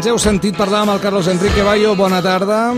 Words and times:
Ens 0.00 0.06
heu 0.08 0.16
sentit 0.16 0.56
parlar 0.56 0.78
amb 0.80 0.94
el 0.94 1.00
Carlos 1.02 1.26
Enrique 1.28 1.60
Bayo. 1.60 1.92
Bona 1.92 2.22
tarda. 2.24 2.72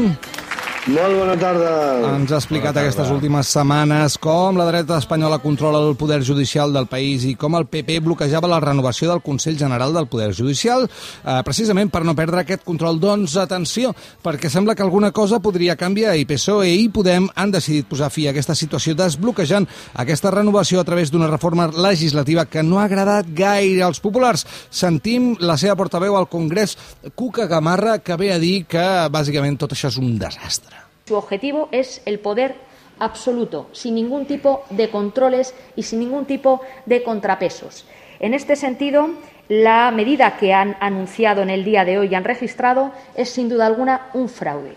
Molt 0.82 1.14
bona 1.14 1.36
tarda. 1.38 1.68
Ens 2.16 2.32
ha 2.34 2.38
explicat 2.40 2.74
aquestes 2.74 3.06
últimes 3.14 3.46
setmanes 3.54 4.16
com 4.18 4.56
la 4.58 4.64
dreta 4.66 4.96
espanyola 4.98 5.36
controla 5.38 5.78
el 5.78 5.94
poder 5.94 6.24
judicial 6.26 6.72
del 6.74 6.88
país 6.90 7.22
i 7.22 7.36
com 7.38 7.54
el 7.54 7.68
PP 7.70 8.00
bloquejava 8.02 8.50
la 8.50 8.58
renovació 8.58 9.12
del 9.12 9.22
Consell 9.22 9.60
General 9.60 9.94
del 9.94 10.08
Poder 10.10 10.32
Judicial, 10.34 10.88
eh, 10.88 11.36
precisament 11.46 11.92
per 11.92 12.02
no 12.02 12.16
perdre 12.18 12.42
aquest 12.42 12.64
control. 12.66 12.98
Doncs 12.98 13.36
atenció, 13.38 13.94
perquè 14.24 14.50
sembla 14.50 14.74
que 14.74 14.82
alguna 14.82 15.12
cosa 15.12 15.38
podria 15.38 15.76
canviar 15.76 16.16
i 16.18 16.26
PSOE 16.26 16.74
i 16.74 16.90
Podem 16.90 17.30
han 17.36 17.54
decidit 17.54 17.86
posar 17.86 18.10
fi 18.10 18.26
a 18.26 18.34
aquesta 18.34 18.58
situació 18.58 18.96
desbloquejant 18.98 19.68
aquesta 19.94 20.34
renovació 20.34 20.80
a 20.80 20.84
través 20.84 21.14
d'una 21.14 21.30
reforma 21.30 21.68
legislativa 21.70 22.46
que 22.46 22.66
no 22.66 22.80
ha 22.80 22.88
agradat 22.90 23.30
gaire 23.30 23.84
als 23.86 24.02
populars. 24.02 24.44
Sentim 24.68 25.36
la 25.38 25.56
seva 25.56 25.78
portaveu 25.78 26.18
al 26.18 26.26
Congrés, 26.26 26.76
Cuca 27.14 27.46
Gamarra, 27.46 28.00
que 28.00 28.16
ve 28.16 28.32
a 28.34 28.42
dir 28.42 28.64
que 28.66 29.06
bàsicament 29.14 29.62
tot 29.62 29.78
això 29.78 29.86
és 29.86 30.02
un 30.02 30.18
desastre. 30.18 30.71
Su 31.06 31.16
objetivo 31.16 31.68
es 31.72 32.00
el 32.06 32.20
poder 32.20 32.54
absoluto, 32.98 33.68
sin 33.72 33.94
ningún 33.96 34.26
tipo 34.26 34.64
de 34.70 34.88
controles 34.90 35.54
y 35.74 35.82
sin 35.82 35.98
ningún 35.98 36.26
tipo 36.26 36.60
de 36.86 37.02
contrapesos. 37.02 37.84
En 38.20 38.34
este 38.34 38.54
sentido, 38.54 39.10
la 39.48 39.90
medida 39.90 40.36
que 40.36 40.54
han 40.54 40.76
anunciado 40.78 41.42
en 41.42 41.50
el 41.50 41.64
día 41.64 41.84
de 41.84 41.98
hoy 41.98 42.08
y 42.08 42.14
han 42.14 42.24
registrado 42.24 42.92
es 43.16 43.30
sin 43.30 43.48
duda 43.48 43.66
alguna 43.66 44.08
un 44.14 44.28
fraude. 44.28 44.76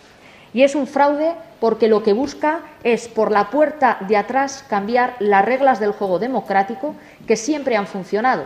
Y 0.54 0.64
es 0.64 0.74
un 0.74 0.88
fraude 0.88 1.34
porque 1.60 1.88
lo 1.88 2.02
que 2.02 2.14
busca 2.14 2.62
es 2.84 3.08
por 3.08 3.32
la 3.32 3.52
puerta 3.52 3.98
de 4.08 4.18
atrás 4.18 4.66
cambiar 4.68 5.16
las 5.20 5.46
reglas 5.46 5.80
del 5.80 5.92
juego 5.92 6.18
democrático 6.18 6.96
que 7.28 7.36
siempre 7.36 7.76
han 7.76 7.88
funcionado, 7.88 8.46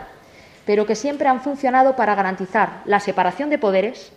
pero 0.65 0.85
que 0.85 0.95
siempre 0.95 1.29
han 1.29 1.41
funcionado 1.41 1.95
para 1.95 2.15
garantizar 2.15 2.81
la 2.85 2.99
separación 2.99 3.49
de 3.49 3.57
poderes, 3.57 4.11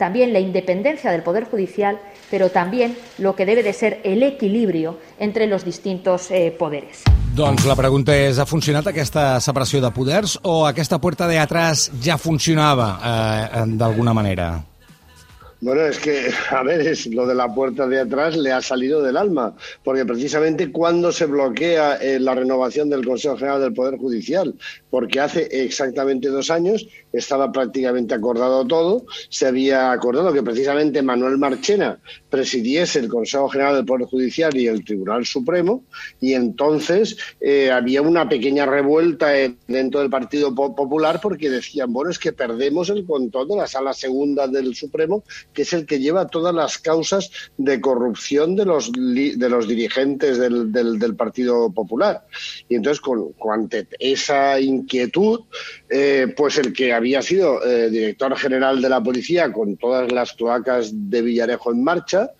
también 0.00 0.32
la 0.32 0.40
independencia 0.40 1.12
del 1.12 1.22
Poder 1.22 1.44
Judicial, 1.44 2.00
pero 2.30 2.48
también 2.48 2.96
lo 3.18 3.36
que 3.36 3.44
debe 3.44 3.62
de 3.62 3.74
ser 3.74 4.00
el 4.02 4.22
equilibrio 4.22 4.98
entre 5.18 5.46
los 5.46 5.62
distintos 5.62 6.30
eh, 6.30 6.56
poderes. 6.58 7.04
Doncs 7.36 7.66
la 7.68 7.76
pregunta 7.76 8.16
és, 8.16 8.40
ha 8.40 8.46
funcionat 8.48 8.88
aquesta 8.88 9.36
separació 9.44 9.78
de 9.84 9.92
poders 9.94 10.38
o 10.42 10.64
aquesta 10.66 10.98
puerta 10.98 11.28
de 11.28 11.38
atrás 11.38 11.90
ja 12.02 12.16
funcionava 12.18 12.90
eh, 12.98 13.62
d'alguna 13.76 14.16
manera? 14.16 14.50
Bueno, 15.60 15.82
es 15.82 15.98
que, 15.98 16.30
a 16.50 16.62
ver, 16.62 16.80
es 16.80 17.06
lo 17.06 17.26
de 17.26 17.34
la 17.34 17.54
puerta 17.54 17.86
de 17.86 18.00
atrás 18.00 18.36
le 18.36 18.50
ha 18.50 18.62
salido 18.62 19.02
del 19.02 19.16
alma, 19.16 19.54
porque 19.84 20.06
precisamente 20.06 20.72
cuando 20.72 21.12
se 21.12 21.26
bloquea 21.26 21.96
eh, 21.96 22.18
la 22.18 22.34
renovación 22.34 22.88
del 22.88 23.04
Consejo 23.04 23.36
General 23.36 23.60
del 23.60 23.74
Poder 23.74 23.98
Judicial, 23.98 24.54
porque 24.88 25.20
hace 25.20 25.48
exactamente 25.64 26.28
dos 26.28 26.50
años 26.50 26.86
estaba 27.12 27.52
prácticamente 27.52 28.14
acordado 28.14 28.66
todo, 28.66 29.04
se 29.28 29.46
había 29.46 29.92
acordado 29.92 30.32
que 30.32 30.42
precisamente 30.42 31.02
Manuel 31.02 31.36
Marchena 31.36 31.98
presidiese 32.30 33.00
el 33.00 33.08
Consejo 33.08 33.48
General 33.50 33.76
del 33.76 33.84
Poder 33.84 34.06
Judicial 34.06 34.56
y 34.56 34.66
el 34.66 34.82
Tribunal 34.82 35.26
Supremo, 35.26 35.84
y 36.20 36.32
entonces 36.32 37.18
eh, 37.40 37.70
había 37.70 38.00
una 38.00 38.28
pequeña 38.28 38.64
revuelta 38.64 39.38
eh, 39.38 39.54
dentro 39.68 40.00
del 40.00 40.08
Partido 40.08 40.54
Popular 40.54 41.20
porque 41.20 41.50
decían, 41.50 41.92
bueno, 41.92 42.10
es 42.10 42.18
que 42.18 42.32
perdemos 42.32 42.88
el 42.88 43.04
control 43.04 43.48
de 43.48 43.56
la 43.56 43.66
Sala 43.66 43.92
Segunda 43.92 44.46
del 44.46 44.74
Supremo 44.74 45.22
que 45.52 45.62
es 45.62 45.72
el 45.72 45.86
que 45.86 45.98
lleva 45.98 46.28
todas 46.28 46.54
las 46.54 46.78
causas 46.78 47.30
de 47.56 47.80
corrupción 47.80 48.56
de 48.56 48.64
los, 48.64 48.90
de 48.92 49.48
los 49.48 49.68
dirigentes 49.68 50.38
del, 50.38 50.72
del, 50.72 51.16
Partido 51.16 51.72
Popular. 51.72 52.24
Y 52.68 52.76
entonces, 52.76 53.00
con, 53.00 53.34
ante 53.52 53.86
esa 53.98 54.60
inquietud, 54.60 55.40
eh, 55.88 56.32
pues 56.36 56.58
el 56.58 56.72
que 56.72 56.92
había 56.92 57.22
sido 57.22 57.64
eh, 57.64 57.90
director 57.90 58.36
general 58.36 58.80
de 58.80 58.88
la 58.88 59.02
policía 59.02 59.52
con 59.52 59.76
todas 59.76 60.10
las 60.12 60.32
cloacas 60.32 60.90
de 60.92 61.22
Villarejo 61.22 61.72
en 61.72 61.84
marcha, 61.84 62.30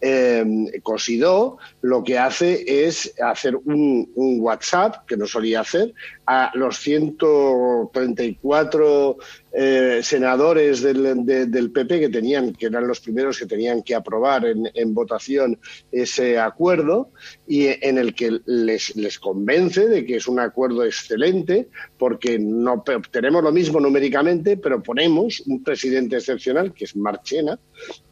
eh, 0.00 0.44
Cosidó 0.82 1.58
lo 1.82 2.02
que 2.02 2.18
hace 2.18 2.86
es 2.86 3.14
hacer 3.22 3.54
un, 3.56 4.10
WhatsApp, 4.16 5.06
que 5.06 5.16
no 5.16 5.26
solía 5.26 5.60
hacer, 5.60 5.94
a 6.26 6.50
los 6.54 6.78
134 6.78 9.16
eh, 9.52 9.89
senadores 10.02 10.82
del, 10.82 11.24
del, 11.24 11.70
PP 11.70 12.00
que 12.00 12.08
tenían, 12.08 12.52
que 12.52 12.66
eran 12.66 12.86
los 12.86 13.00
primeros 13.00 13.38
que 13.38 13.46
tenían 13.46 13.82
que 13.82 13.94
aprobar 13.94 14.46
en, 14.46 14.70
en 14.74 14.94
votación 14.94 15.58
ese 15.90 16.38
acuerdo, 16.38 17.10
y 17.46 17.66
en 17.66 17.98
el 17.98 18.14
que 18.14 18.40
les, 18.46 18.96
les, 18.96 19.18
convence 19.18 19.88
de 19.88 20.04
que 20.04 20.16
es 20.16 20.26
un 20.26 20.40
acuerdo 20.40 20.84
excelente, 20.84 21.68
porque 21.98 22.38
no 22.38 22.82
tenemos 23.10 23.42
lo 23.42 23.52
mismo 23.52 23.80
numéricamente, 23.80 24.56
pero 24.56 24.82
ponemos 24.82 25.40
un 25.46 25.62
presidente 25.62 26.16
excepcional, 26.16 26.72
que 26.72 26.84
es 26.84 26.96
Marchena, 26.96 27.58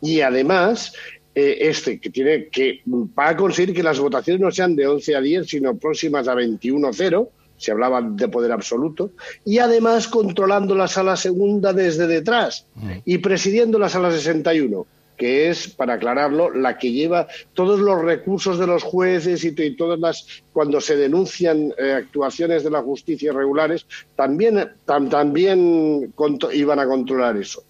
y 0.00 0.20
además 0.20 0.92
eh, 1.34 1.68
este, 1.68 2.00
que 2.00 2.10
tiene 2.10 2.48
que 2.48 2.82
va 2.86 3.28
a 3.28 3.36
conseguir 3.36 3.72
que 3.72 3.82
las 3.82 4.00
votaciones 4.00 4.40
no 4.40 4.50
sean 4.50 4.74
de 4.74 4.88
11 4.88 5.14
a 5.14 5.20
10, 5.20 5.46
sino 5.46 5.78
próximas 5.78 6.26
a 6.26 6.34
21 6.34 6.88
a 6.88 6.92
0, 6.92 7.30
se 7.58 7.72
hablaba 7.72 8.00
de 8.00 8.28
poder 8.28 8.52
absoluto, 8.52 9.10
y 9.44 9.58
además 9.58 10.08
controlando 10.08 10.74
la 10.74 10.88
sala 10.88 11.16
segunda 11.16 11.72
desde 11.72 12.06
detrás 12.06 12.66
y 13.04 13.18
presidiendo 13.18 13.78
la 13.78 13.88
sala 13.88 14.10
61 14.10 14.86
que 15.18 15.50
es, 15.50 15.68
para 15.68 15.94
aclararlo, 15.94 16.50
la 16.54 16.78
que 16.78 16.92
lleva 16.92 17.26
todos 17.52 17.80
los 17.80 18.00
recursos 18.00 18.58
de 18.58 18.66
los 18.68 18.84
jueces 18.84 19.44
y, 19.44 19.52
todas 19.76 19.98
las, 19.98 20.44
cuando 20.52 20.80
se 20.80 20.96
denuncian 20.96 21.74
eh, 21.76 21.92
actuaciones 21.92 22.62
de 22.62 22.70
la 22.70 22.80
justicia 22.80 23.32
irregulares, 23.32 23.84
también, 24.14 24.70
también 24.86 26.14
iban 26.52 26.78
a 26.78 26.86
controlar 26.86 27.36
eso. 27.36 27.64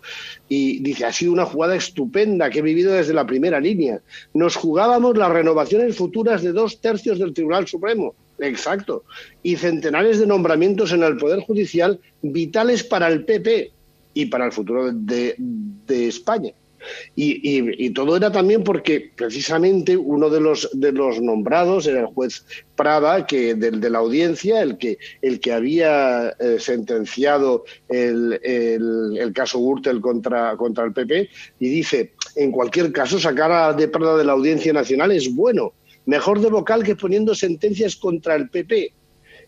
Y 0.49 0.81
dice, 0.81 1.07
ha 1.07 1.13
sido 1.13 1.33
una 1.33 1.47
jugada 1.47 1.75
estupenda 1.75 2.51
que 2.51 2.59
he 2.59 2.63
vivido 2.63 2.93
desde 2.93 3.15
la 3.15 3.27
primera 3.27 3.59
línea. 3.59 4.01
Nos 4.35 4.55
jugábamos 4.55 5.17
las 5.17 5.31
renovaciones 5.31 5.97
futuras 5.97 6.43
de 6.43 6.53
dos 6.53 6.81
tercios 6.81 7.19
del 7.19 7.33
Tribunal 7.33 7.67
Supremo. 7.67 8.15
Exacto. 8.41 9.05
Y 9.43 9.57
centenares 9.57 10.19
de 10.19 10.27
nombramientos 10.27 10.93
en 10.93 11.03
el 11.03 11.17
Poder 11.17 11.41
Judicial 11.41 12.01
vitales 12.23 12.85
para 12.85 13.09
el 13.09 13.25
PP 13.25 13.73
y 14.15 14.27
para 14.27 14.47
el 14.47 14.53
futuro 14.53 14.91
de 14.93 15.37
España. 15.89 16.53
Y, 17.15 17.91
todo 17.91 18.17
era 18.17 18.31
también 18.31 18.63
porque 18.63 19.11
precisamente 19.15 19.97
uno 19.97 20.31
de 20.31 20.41
los, 20.41 20.69
de 20.73 20.93
los 20.93 21.21
nombrados 21.21 21.87
era 21.87 22.01
el 22.01 22.07
juez 22.07 22.45
Prada, 22.77 23.27
que 23.27 23.57
del, 23.57 23.81
de 23.81 23.91
la 23.91 23.99
audiencia, 23.99 24.63
el 24.63 24.79
que, 24.79 24.99
el 25.21 25.41
que 25.41 25.53
había 25.53 26.29
eh, 26.39 26.59
sentenciado 26.61 27.65
el, 27.89 28.39
el, 28.43 29.33
caso 29.33 29.59
Gürtel 29.59 30.01
contra, 30.01 30.57
contra 30.57 30.85
el 30.85 30.93
PP, 30.93 31.29
y 31.59 31.69
dice, 31.69 32.13
en 32.37 32.53
cualquier 32.53 32.93
caso, 32.93 33.19
sacar 33.19 33.51
a 33.51 33.73
de 33.73 33.89
Prada 33.89 34.17
de 34.17 34.25
la 34.25 34.33
Audiencia 34.33 34.73
Nacional 34.73 35.11
es 35.11 35.35
bueno, 35.35 35.73
mejor 36.09 36.41
de 36.41 36.49
vocal 36.49 36.83
que 36.83 36.97
poniendo 36.97 37.35
sentencias 37.35 37.95
contra 37.95 38.35
el 38.35 38.49
PP. 38.49 38.95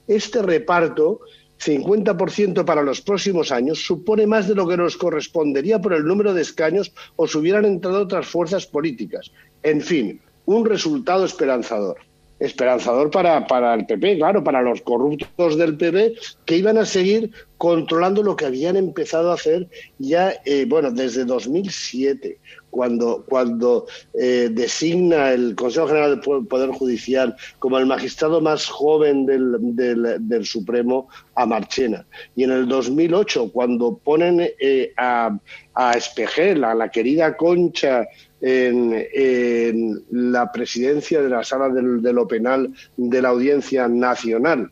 Este 0.07 0.43
reparto 0.43 1.21
50% 1.59 2.67
para 2.67 2.83
los 2.83 3.01
próximos 3.01 3.51
años 3.51 3.83
supone 3.83 4.27
más 4.27 4.47
de 4.47 4.55
lo 4.55 4.69
que 4.69 4.77
nos 4.77 4.99
correspondería 4.99 5.81
por 5.81 5.95
el 5.95 6.05
número 6.05 6.35
de 6.35 6.43
escaños 6.43 6.93
o 7.17 7.27
si 7.27 7.39
hubieran 7.39 7.65
entrado 7.65 8.03
otras 8.03 8.27
fuerzas 8.27 8.67
políticas. 8.67 9.33
En 9.63 9.81
fin, 9.81 10.21
un 10.45 10.67
resultado 10.67 11.25
esperanzador. 11.25 11.97
Esperanzador 12.41 13.11
para, 13.11 13.47
para 13.47 13.75
el 13.75 13.87
PP, 13.87 14.17
claro, 14.17 14.43
para 14.43 14.63
los 14.63 14.81
corruptos 14.81 15.59
del 15.59 15.77
PP 15.77 16.15
que 16.47 16.57
iban 16.57 16.79
a 16.79 16.87
seguir 16.87 17.31
controlando 17.59 18.23
lo 18.23 18.37
que 18.37 18.47
habían 18.47 18.77
empezado 18.77 19.31
a 19.31 19.35
hacer 19.35 19.69
ya, 19.99 20.33
eh, 20.47 20.65
bueno, 20.67 20.91
desde 20.91 21.27
2007, 21.27 22.39
cuando, 22.71 23.23
cuando 23.29 23.87
eh, 24.15 24.49
designa 24.51 25.33
el 25.33 25.55
Consejo 25.55 25.89
General 25.89 26.19
del 26.19 26.47
Poder 26.47 26.71
Judicial 26.71 27.37
como 27.59 27.79
el 27.79 27.85
magistrado 27.85 28.41
más 28.41 28.67
joven 28.67 29.27
del, 29.27 29.59
del, 29.77 30.45
Supremo 30.47 31.09
a 31.35 31.45
Marchena. 31.45 32.07
Y 32.35 32.45
en 32.45 32.53
el 32.53 32.67
2008, 32.67 33.51
cuando 33.53 33.99
ponen 33.99 34.41
eh, 34.59 34.95
a, 34.97 35.39
a 35.75 35.93
Espejel, 35.93 36.65
a 36.65 36.75
la 36.75 36.91
querida 36.91 37.37
Concha, 37.37 38.07
en, 38.41 39.07
en, 39.13 40.03
la 40.11 40.51
presidencia 40.51 41.21
de 41.21 41.29
la 41.29 41.45
sala 41.45 41.69
de 41.69 42.13
lo 42.13 42.27
penal 42.27 42.73
de 42.97 43.23
la 43.23 43.29
Audiencia 43.29 43.89
Nacional 43.89 44.71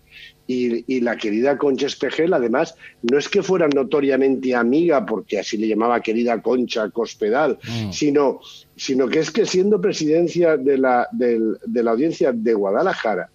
y, 0.49 1.01
la 1.01 1.17
querida 1.17 1.59
Concha 1.59 1.87
Espejel, 1.87 2.33
además, 2.33 2.75
no 3.03 3.19
es 3.19 3.29
que 3.29 3.43
fuera 3.43 3.69
notoriamente 3.69 4.55
amiga, 4.55 5.05
porque 5.05 5.39
así 5.39 5.59
le 5.59 5.69
llamaba 5.69 6.01
querida 6.01 6.41
Concha 6.41 6.89
Cospedal, 6.91 7.59
mm. 7.63 7.93
sino, 7.93 8.41
sino 8.75 9.09
que 9.09 9.19
es 9.19 9.31
que 9.31 9.45
siendo 9.45 9.81
presidencia 9.81 10.57
de 10.57 10.79
la, 10.79 11.07
de, 11.13 11.59
la 11.67 11.91
audiencia 11.91 12.33
de 12.33 12.55
Guadalajara, 12.55 13.31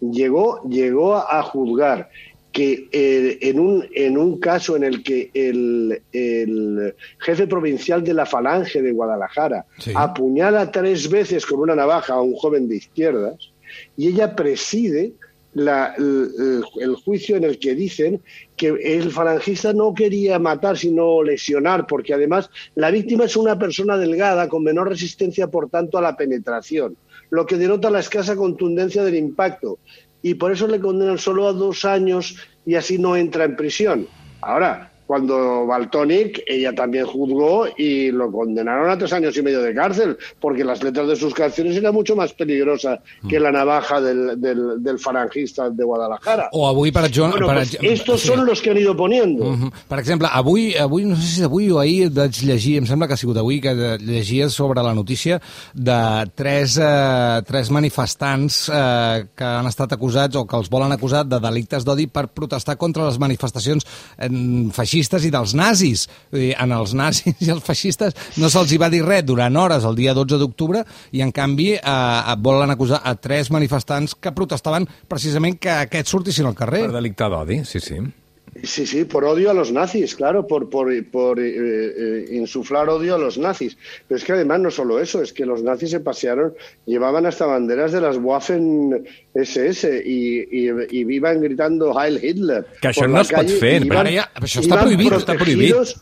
llegó, 0.00 0.62
llegó 0.68 1.16
a 1.16 1.42
juzgar 1.42 2.10
que 2.52 2.88
eh, 2.92 3.38
en, 3.40 3.58
un, 3.58 3.88
en 3.94 4.18
un 4.18 4.38
caso 4.38 4.76
en 4.76 4.84
el 4.84 5.02
que 5.02 5.30
el, 5.32 6.02
el 6.12 6.94
jefe 7.18 7.46
provincial 7.46 8.04
de 8.04 8.14
la 8.14 8.26
Falange 8.26 8.82
de 8.82 8.92
Guadalajara 8.92 9.64
apuñala 9.94 10.70
tres 10.70 11.08
veces 11.08 11.46
con 11.46 11.60
una 11.60 11.74
navaja 11.74 12.14
a 12.14 12.20
un 12.20 12.34
joven 12.34 12.68
de 12.68 12.76
izquierdas, 12.76 13.52
y 13.96 14.08
ella 14.08 14.36
preside 14.36 15.14
el, 15.54 16.94
juicio 17.04 17.36
en 17.36 17.44
el 17.44 17.58
que 17.58 17.74
dicen 17.74 18.22
que 18.56 18.68
el 18.68 19.10
falangista 19.10 19.72
no 19.72 19.92
quería 19.92 20.38
matar, 20.38 20.78
sino 20.78 21.22
lesionar, 21.22 21.86
porque 21.86 22.14
además 22.14 22.50
la 22.74 22.90
víctima 22.90 23.24
es 23.24 23.36
una 23.36 23.58
persona 23.58 23.96
delgada 23.96 24.48
con 24.48 24.62
menor 24.62 24.88
resistencia, 24.88 25.48
por 25.48 25.68
tanto, 25.68 25.98
a 25.98 26.02
la 26.02 26.16
penetración, 26.16 26.96
lo 27.30 27.46
que 27.46 27.56
denota 27.56 27.90
la 27.90 28.00
escasa 28.00 28.36
contundencia 28.36 29.04
del 29.04 29.16
impacto. 29.16 29.78
Y 30.22 30.34
por 30.34 30.52
eso 30.52 30.66
le 30.68 30.80
condenan 30.80 31.18
solo 31.18 31.48
a 31.48 31.52
dos 31.52 31.84
años 31.84 32.36
y 32.64 32.76
así 32.76 32.98
no 32.98 33.16
entra 33.16 33.44
en 33.44 33.56
prisión. 33.56 34.06
Ahora, 34.40 34.91
cuando 35.06 35.66
Baltonic, 35.66 36.42
ella 36.46 36.74
también 36.74 37.06
juzgó 37.06 37.66
y 37.76 38.10
lo 38.10 38.30
condenaron 38.30 38.90
a 38.90 38.96
tres 38.96 39.12
años 39.12 39.36
y 39.36 39.42
medio 39.42 39.60
de 39.60 39.74
cárcel, 39.74 40.16
porque 40.40 40.64
las 40.64 40.82
letras 40.82 41.08
de 41.08 41.16
sus 41.16 41.34
canciones 41.34 41.76
eran 41.76 41.92
mucho 41.92 42.16
más 42.16 42.32
peligrosas 42.32 43.00
que 43.28 43.38
la 43.38 43.52
navaja 43.52 44.00
del, 44.00 44.40
del, 44.40 44.82
del 44.82 44.98
farangista 44.98 45.68
de 45.70 45.84
Guadalajara. 45.84 46.48
O 46.52 46.66
avui, 46.68 46.92
per 46.92 47.04
exemple... 47.04 47.44
Bueno, 47.44 47.60
per, 47.60 47.68
pues 47.68 47.78
estos 47.82 48.20
sí. 48.20 48.28
son 48.28 48.46
los 48.46 48.62
que 48.62 48.70
han 48.70 48.78
ido 48.78 48.96
poniendo. 48.96 49.44
Uh 49.44 49.56
-huh. 49.56 49.72
Per 49.88 49.98
exemple, 49.98 50.28
avui, 50.30 50.74
avui, 50.76 51.04
no 51.04 51.16
sé 51.16 51.22
si 51.22 51.42
avui 51.42 51.70
o 51.70 51.78
ahir 51.78 52.10
vaig 52.10 52.32
llegir, 52.42 52.78
em 52.78 52.86
sembla 52.86 53.06
que 53.06 53.14
ha 53.14 53.16
sigut 53.16 53.36
avui, 53.36 53.60
que 53.60 53.98
llegia 53.98 54.48
sobre 54.48 54.82
la 54.82 54.94
notícia 54.94 55.40
de 55.74 56.30
tres, 56.34 56.78
eh, 56.78 57.42
tres 57.46 57.70
manifestants 57.70 58.68
eh, 58.68 59.26
que 59.34 59.44
han 59.44 59.66
estat 59.66 59.92
acusats 59.92 60.36
o 60.36 60.46
que 60.46 60.56
els 60.56 60.70
volen 60.70 60.92
acusar 60.92 61.26
de 61.26 61.38
delictes 61.40 61.84
d'odi 61.84 62.06
per 62.06 62.28
protestar 62.28 62.76
contra 62.76 63.04
les 63.04 63.18
manifestacions 63.18 63.84
eh, 64.18 64.30
feixistes 64.72 64.91
feixistes 64.92 65.24
i 65.24 65.32
dels 65.32 65.54
nazis. 65.56 66.06
Dir, 66.32 66.52
en 66.60 66.72
els 66.76 66.92
nazis 66.96 67.40
i 67.40 67.50
els 67.52 67.64
feixistes 67.64 68.16
no 68.40 68.50
se'ls 68.52 68.72
hi 68.72 68.80
va 68.80 68.90
dir 68.92 69.02
res 69.06 69.24
durant 69.24 69.56
hores 69.56 69.86
el 69.88 69.96
dia 69.96 70.14
12 70.16 70.40
d'octubre 70.40 70.84
i, 71.12 71.22
en 71.24 71.32
canvi, 71.32 71.72
eh, 71.78 72.36
volen 72.44 72.74
acusar 72.74 73.00
a 73.04 73.14
tres 73.16 73.50
manifestants 73.54 74.14
que 74.14 74.34
protestaven 74.36 74.88
precisament 75.08 75.58
que 75.62 75.72
aquests 75.86 76.12
sortissin 76.12 76.50
al 76.50 76.58
carrer. 76.58 76.86
Per 76.90 76.98
delicte 76.98 77.30
d'odi, 77.32 77.62
sí, 77.68 77.80
sí. 77.80 78.02
Sí, 78.62 78.86
sí, 78.86 79.04
por 79.06 79.24
odio 79.24 79.50
a 79.50 79.54
los 79.54 79.72
nazis, 79.72 80.14
claro, 80.14 80.46
por, 80.46 80.68
por, 80.68 80.88
por 81.06 81.40
eh, 81.40 81.54
eh, 81.56 82.26
insuflar 82.32 82.90
odio 82.90 83.14
a 83.14 83.18
los 83.18 83.38
nazis. 83.38 83.78
Pero 84.06 84.18
es 84.18 84.24
que 84.24 84.32
además 84.32 84.60
no 84.60 84.70
solo 84.70 85.00
eso, 85.00 85.22
es 85.22 85.32
que 85.32 85.46
los 85.46 85.62
nazis 85.62 85.90
se 85.90 86.00
pasearon, 86.00 86.52
llevaban 86.84 87.24
hasta 87.24 87.46
banderas 87.46 87.92
de 87.92 88.02
las 88.02 88.18
Waffen 88.18 89.08
SS 89.32 90.02
y, 90.04 90.40
y, 90.50 90.70
y 90.90 91.04
vivan 91.04 91.40
gritando 91.40 91.98
Heil 91.98 92.22
Hitler. 92.22 92.66
Que 92.82 92.92
això 92.92 93.08
no 93.08 93.24
es 93.24 93.32
pot 93.32 93.48
fer. 93.56 93.78
Iban, 93.80 94.04
però, 94.04 94.16
ja, 94.20 94.28
però 94.36 94.50
això 94.50 94.60
està 94.66 94.82
prohibit, 94.84 95.16
està 95.16 95.38
prohibit. 95.40 95.96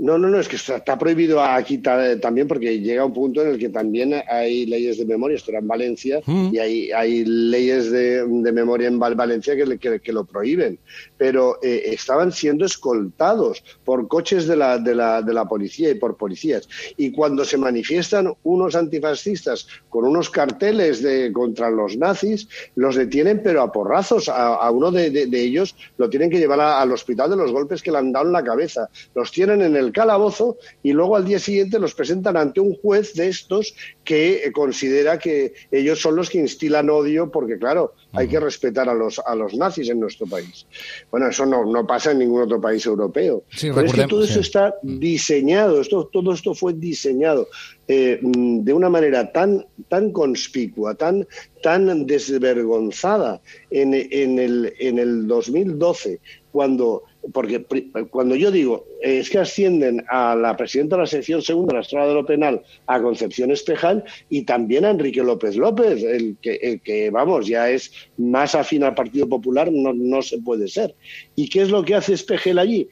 No, 0.00 0.16
no, 0.16 0.28
no, 0.28 0.40
es 0.40 0.48
que 0.48 0.56
está 0.56 0.98
prohibido 0.98 1.42
aquí 1.42 1.76
también 1.76 2.48
porque 2.48 2.80
llega 2.80 3.04
un 3.04 3.12
punto 3.12 3.42
en 3.42 3.48
el 3.48 3.58
que 3.58 3.68
también 3.68 4.14
hay 4.28 4.64
leyes 4.64 4.96
de 4.96 5.04
memoria, 5.04 5.36
esto 5.36 5.50
era 5.50 5.60
en 5.60 5.68
Valencia, 5.68 6.22
mm. 6.24 6.54
y 6.54 6.58
hay, 6.58 6.90
hay 6.90 7.24
leyes 7.26 7.90
de, 7.90 8.26
de, 8.26 8.52
memoria 8.52 8.88
en 8.88 8.98
Valencia 8.98 9.54
que, 9.54 9.78
que, 9.78 10.00
que 10.00 10.12
lo 10.14 10.24
prohíben, 10.24 10.78
pero 11.18 11.58
eh, 11.62 11.82
estaban 11.88 12.32
siendo 12.32 12.64
escoltados 12.64 13.62
por 13.84 14.08
coches 14.08 14.46
de 14.46 14.56
la, 14.56 14.78
de, 14.78 14.94
la, 14.94 15.20
de 15.20 15.34
la 15.34 15.44
policía 15.44 15.90
y 15.90 15.94
por 15.96 16.16
policías. 16.16 16.66
Y 16.96 17.12
cuando 17.12 17.44
se 17.44 17.58
manifiestan 17.58 18.32
unos 18.42 18.76
antifascistas 18.76 19.68
con 19.90 20.06
unos 20.06 20.30
carteles 20.30 21.02
de, 21.02 21.30
contra 21.30 21.68
los 21.68 21.98
nazis, 21.98 22.48
los 22.74 22.96
detienen 22.96 23.42
pero 23.44 23.60
a 23.60 23.70
porrazos. 23.70 24.30
A, 24.30 24.54
a 24.54 24.70
uno 24.70 24.90
de, 24.90 25.28
ellos 25.30 25.76
lo 25.98 26.08
tienen 26.08 26.30
que 26.30 26.38
llevar 26.38 26.60
a, 26.60 26.80
al 26.80 26.90
hospital 26.90 27.28
de 27.28 27.36
los 27.36 27.52
golpes 27.52 27.82
que 27.82 27.92
le 27.92 27.98
han 27.98 28.12
dado 28.12 28.26
en 28.26 28.32
la 28.32 28.42
cabeza. 28.42 28.88
Los 29.14 29.30
tienen 29.30 29.60
en 29.60 29.76
el 29.76 29.89
calabozo 29.92 30.56
y 30.82 30.92
luego 30.92 31.16
al 31.16 31.24
día 31.24 31.38
siguiente 31.38 31.78
los 31.78 31.94
presentan 31.94 32.36
ante 32.36 32.60
un 32.60 32.74
juez 32.76 33.14
de 33.14 33.28
estos 33.28 33.74
que 34.04 34.50
considera 34.54 35.18
que 35.18 35.54
ellos 35.70 36.00
son 36.00 36.16
los 36.16 36.30
que 36.30 36.38
instilan 36.38 36.90
odio 36.90 37.30
porque, 37.30 37.58
claro, 37.58 37.94
hay 38.12 38.28
que 38.28 38.40
respetar 38.40 38.88
a 38.88 38.94
los, 38.94 39.20
a 39.20 39.34
los 39.34 39.54
nazis 39.54 39.88
en 39.88 40.00
nuestro 40.00 40.26
país. 40.26 40.66
Bueno, 41.10 41.28
eso 41.28 41.46
no, 41.46 41.64
no 41.64 41.86
pasa 41.86 42.12
en 42.12 42.18
ningún 42.18 42.42
otro 42.42 42.60
país 42.60 42.84
europeo. 42.86 43.44
Sí, 43.50 43.70
Pero 43.74 43.86
es 43.86 43.92
que 43.92 44.06
todo 44.06 44.24
eso 44.24 44.40
está 44.40 44.74
diseñado, 44.82 45.80
esto, 45.80 46.08
todo 46.12 46.32
esto 46.32 46.54
fue 46.54 46.72
diseñado 46.72 47.48
eh, 47.88 48.20
de 48.22 48.72
una 48.72 48.88
manera 48.88 49.32
tan, 49.32 49.66
tan 49.88 50.12
conspicua, 50.12 50.94
tan, 50.94 51.26
tan 51.62 52.06
desvergonzada 52.06 53.40
en, 53.70 53.94
en, 53.94 54.38
el, 54.38 54.74
en 54.78 54.98
el 54.98 55.26
2012, 55.26 56.20
cuando 56.52 57.04
porque 57.32 57.64
cuando 58.10 58.34
yo 58.34 58.50
digo 58.50 58.86
es 59.02 59.30
que 59.30 59.38
ascienden 59.38 60.04
a 60.08 60.34
la 60.34 60.56
presidenta 60.56 60.96
de 60.96 61.02
la 61.02 61.06
sección 61.06 61.42
segunda 61.42 61.72
de 61.72 61.78
la 61.78 61.82
Estrada 61.82 62.08
de 62.08 62.14
lo 62.14 62.26
Penal, 62.26 62.62
a 62.86 63.00
Concepción 63.00 63.50
Espejal, 63.50 64.04
y 64.28 64.42
también 64.42 64.84
a 64.84 64.90
Enrique 64.90 65.22
López 65.22 65.56
López, 65.56 66.02
el 66.02 66.36
que, 66.40 66.54
el 66.56 66.80
que 66.80 67.10
vamos, 67.10 67.46
ya 67.46 67.70
es 67.70 67.92
más 68.16 68.54
afín 68.54 68.84
al 68.84 68.94
Partido 68.94 69.28
Popular, 69.28 69.70
no, 69.72 69.92
no 69.92 70.22
se 70.22 70.38
puede 70.38 70.68
ser. 70.68 70.94
¿Y 71.36 71.48
qué 71.48 71.62
es 71.62 71.70
lo 71.70 71.84
que 71.84 71.94
hace 71.94 72.14
Espejel 72.14 72.58
allí? 72.58 72.88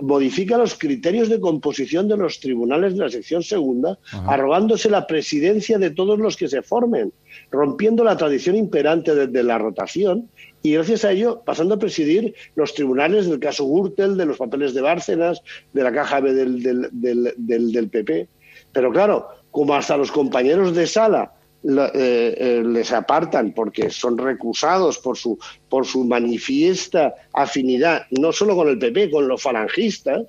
Modifica 0.00 0.56
los 0.58 0.74
criterios 0.74 1.28
de 1.28 1.40
composición 1.40 2.08
de 2.08 2.16
los 2.16 2.40
tribunales 2.40 2.94
de 2.94 3.00
la 3.00 3.10
sección 3.10 3.42
segunda, 3.42 3.98
Ajá. 4.12 4.34
arrogándose 4.34 4.90
la 4.90 5.06
presidencia 5.06 5.78
de 5.78 5.90
todos 5.90 6.18
los 6.18 6.36
que 6.36 6.48
se 6.48 6.62
formen, 6.62 7.12
rompiendo 7.50 8.04
la 8.04 8.16
tradición 8.16 8.56
imperante 8.56 9.14
de, 9.14 9.26
de, 9.26 9.42
la 9.42 9.58
rotación 9.58 10.28
y 10.62 10.72
gracias 10.72 11.04
a 11.04 11.12
ello 11.12 11.42
pasando 11.44 11.74
a 11.74 11.78
presidir 11.78 12.34
los 12.54 12.74
tribunales 12.74 13.28
del 13.28 13.40
caso 13.40 13.66
Gürtel, 13.66 14.16
de 14.16 14.26
los 14.26 14.38
papeles 14.38 14.74
de 14.74 14.80
Bárcenas, 14.80 15.42
de 15.72 15.82
la 15.82 15.92
caja 15.92 16.20
B 16.20 16.32
del, 16.32 16.62
del, 16.62 17.32
del, 17.36 17.72
del 17.72 17.88
PP. 17.88 18.28
Pero 18.72 18.92
claro, 18.92 19.28
como 19.50 19.74
hasta 19.74 19.96
los 19.96 20.12
compañeros 20.12 20.74
de 20.74 20.86
sala 20.86 21.32
eh, 21.66 22.34
eh, 22.38 22.62
les 22.64 22.92
apartan 22.92 23.52
porque 23.52 23.90
son 23.90 24.18
recusados 24.18 24.98
por 24.98 25.16
su, 25.16 25.38
por 25.68 25.84
su 25.84 26.04
manifiesta 26.04 27.14
afinidad, 27.32 28.06
no 28.10 28.32
solo 28.32 28.54
con 28.54 28.68
el 28.68 28.78
PP, 28.78 29.10
con 29.10 29.26
los 29.26 29.42
falangistas, 29.42 30.22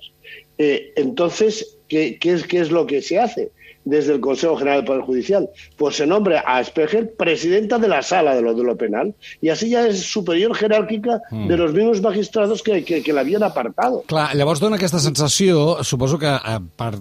eh, 0.58 0.92
entonces, 0.96 1.78
¿qué, 1.86 2.18
qué, 2.18 2.32
es, 2.32 2.46
¿qué 2.46 2.58
es 2.58 2.70
lo 2.70 2.86
que 2.86 3.02
se 3.02 3.18
hace? 3.18 3.52
desde 3.88 4.14
el 4.14 4.20
Consejo 4.20 4.56
General 4.56 4.80
del 4.80 4.86
Poder 4.86 5.02
Judicial, 5.02 5.48
pues 5.76 5.96
se 5.96 6.06
nombra 6.06 6.44
a 6.46 6.60
Espejel 6.60 7.08
presidenta 7.08 7.78
de 7.78 7.88
la 7.88 8.02
sala 8.02 8.34
de 8.34 8.42
lo, 8.42 8.54
de 8.54 8.62
lo 8.62 8.76
penal 8.76 9.14
y 9.40 9.48
así 9.48 9.70
ja 9.72 9.86
és 9.88 10.02
superior 10.04 10.52
jeràrquica 10.52 11.22
mm. 11.30 11.48
de 11.48 11.56
los 11.56 11.72
mismos 11.72 12.02
magistrados 12.02 12.62
que, 12.62 12.84
que, 12.84 13.02
que 13.02 13.12
l'havien 13.12 13.42
apartado. 13.42 14.02
Clar, 14.10 14.34
llavors 14.36 14.60
dona 14.60 14.76
aquesta 14.76 15.00
sensació, 15.00 15.82
suposo 15.84 16.18
que 16.20 16.28
eh, 16.28 16.60
per, 16.76 16.92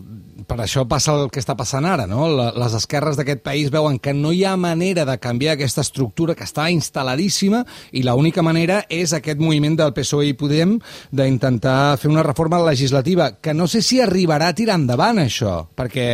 per 0.48 0.58
això 0.64 0.86
passa 0.88 1.14
el 1.18 1.28
que 1.34 1.42
està 1.44 1.58
passant 1.60 1.86
ara, 1.86 2.08
no? 2.08 2.30
Les 2.32 2.78
esquerres 2.80 3.20
d'aquest 3.20 3.44
país 3.44 3.70
veuen 3.74 4.00
que 4.00 4.14
no 4.16 4.32
hi 4.32 4.46
ha 4.48 4.56
manera 4.58 5.04
de 5.06 5.18
canviar 5.20 5.58
aquesta 5.58 5.84
estructura 5.84 6.36
que 6.36 6.48
està 6.48 6.70
instal·ladíssima 6.72 7.66
i 7.92 8.06
l'única 8.08 8.46
manera 8.46 8.82
és 8.90 9.14
aquest 9.14 9.44
moviment 9.44 9.78
del 9.78 9.94
PSOE 9.94 10.32
i 10.32 10.36
Podem 10.38 10.78
d'intentar 11.12 11.98
fer 12.00 12.12
una 12.12 12.24
reforma 12.24 12.62
legislativa 12.64 13.33
que 13.42 13.54
no 13.54 13.68
sé 13.68 13.81
si 13.83 14.00
arribarà 14.02 14.52
a 14.52 14.57
tirar 14.57 14.80
endavant 14.80 15.19
això, 15.19 15.60
perquè 15.76 16.07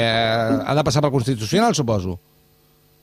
ha 0.65 0.75
de 0.75 0.83
pasar 0.83 1.03
por 1.03 1.11
el 1.11 1.19
Constitucional, 1.19 1.75
supongo. 1.75 2.19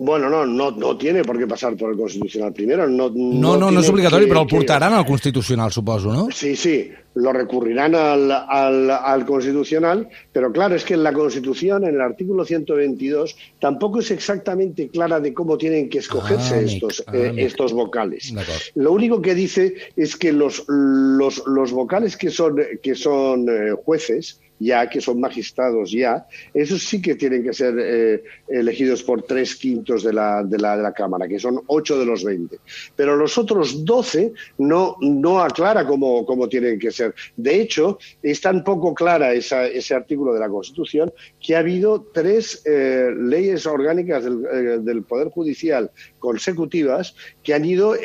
Bueno, 0.03 0.31
no, 0.31 0.47
no, 0.47 0.71
no 0.71 0.97
tiene 0.97 1.23
por 1.23 1.39
qué 1.39 1.47
pasar 1.47 1.77
por 1.77 1.91
el 1.91 1.99
Constitucional 1.99 2.55
primero. 2.55 2.89
No, 2.89 3.11
no, 3.11 3.15
no, 3.15 3.57
no, 3.59 3.71
no 3.71 3.81
es 3.81 3.89
obligatorio, 3.91 4.27
que, 4.27 4.31
pero 4.31 4.41
lo 4.41 4.47
portarán 4.47 4.93
que... 4.93 4.99
al 4.99 5.05
Constitucional, 5.05 5.71
supongo, 5.71 6.11
¿no? 6.11 6.29
Sí, 6.31 6.57
sí, 6.57 6.91
lo 7.17 7.35
recurrirán 7.35 7.95
al, 7.95 8.33
al, 8.33 8.91
al, 8.91 9.27
Constitucional, 9.27 10.09
pero 10.33 10.51
claro, 10.53 10.75
es 10.75 10.85
que 10.85 10.95
en 10.95 11.03
la 11.03 11.13
Constitución, 11.13 11.85
en 11.85 11.97
el 11.97 12.01
artículo 12.01 12.47
122, 12.47 13.37
tampoco 13.59 14.01
es 14.01 14.11
exactamente 14.11 14.89
clara 14.89 15.21
de 15.21 15.35
cómo 15.35 15.59
tienen 15.59 15.91
que 15.91 15.99
escogerse 15.99 16.55
ah, 16.55 16.61
estos, 16.61 17.05
ah, 17.07 17.13
eh, 17.15 17.35
estos 17.37 17.75
vocales. 17.75 18.33
Lo 18.77 18.93
único 18.93 19.21
que 19.21 19.35
dice 19.35 19.75
es 19.97 20.17
que 20.17 20.33
los, 20.33 20.65
los, 20.67 21.43
los 21.47 21.73
vocales 21.73 22.17
que 22.17 22.31
son, 22.31 22.57
que 22.83 22.95
son 22.95 23.47
eh, 23.51 23.73
jueces, 23.85 24.41
ya, 24.61 24.89
que 24.89 25.01
son 25.01 25.19
magistrados 25.19 25.91
ya, 25.91 26.27
esos 26.53 26.83
sí 26.83 27.01
que 27.01 27.15
tienen 27.15 27.43
que 27.43 27.53
ser 27.53 27.75
eh, 27.79 28.23
elegidos 28.47 29.03
por 29.03 29.23
tres 29.23 29.57
quintos 29.57 30.05
de 30.05 30.13
la, 30.13 30.45
de, 30.45 30.59
la, 30.59 30.77
de 30.77 30.83
la 30.83 30.93
Cámara, 30.93 31.27
que 31.27 31.39
son 31.39 31.63
ocho 31.67 31.99
de 31.99 32.05
los 32.05 32.23
veinte. 32.23 32.59
Pero 32.95 33.17
los 33.17 33.37
otros 33.39 33.85
doce 33.85 34.33
no, 34.59 34.97
no 35.01 35.41
aclara 35.41 35.87
cómo, 35.87 36.27
cómo 36.27 36.49
tienen 36.49 36.79
que 36.79 36.93
ser. 36.93 37.15
De 37.37 37.61
hecho, 37.61 37.99
es 38.23 38.41
tan 38.41 38.63
poco 38.63 38.95
clara 38.95 39.33
esa, 39.33 39.67
ese 39.67 39.95
artículo 39.95 40.35
de 40.35 40.41
la 40.41 40.49
Constitución 40.51 41.11
que 41.41 41.57
ha 41.57 41.61
habido 41.61 42.03
tres 42.13 42.63
eh, 42.67 43.11
leyes 43.19 43.67
orgánicas 43.67 44.25
del, 44.25 44.45
eh, 44.45 44.79
del, 44.83 45.01
Poder 45.03 45.29
Judicial 45.29 45.91
consecutivas 46.19 47.17
que 47.43 47.55
han 47.55 47.65
ido 47.65 47.97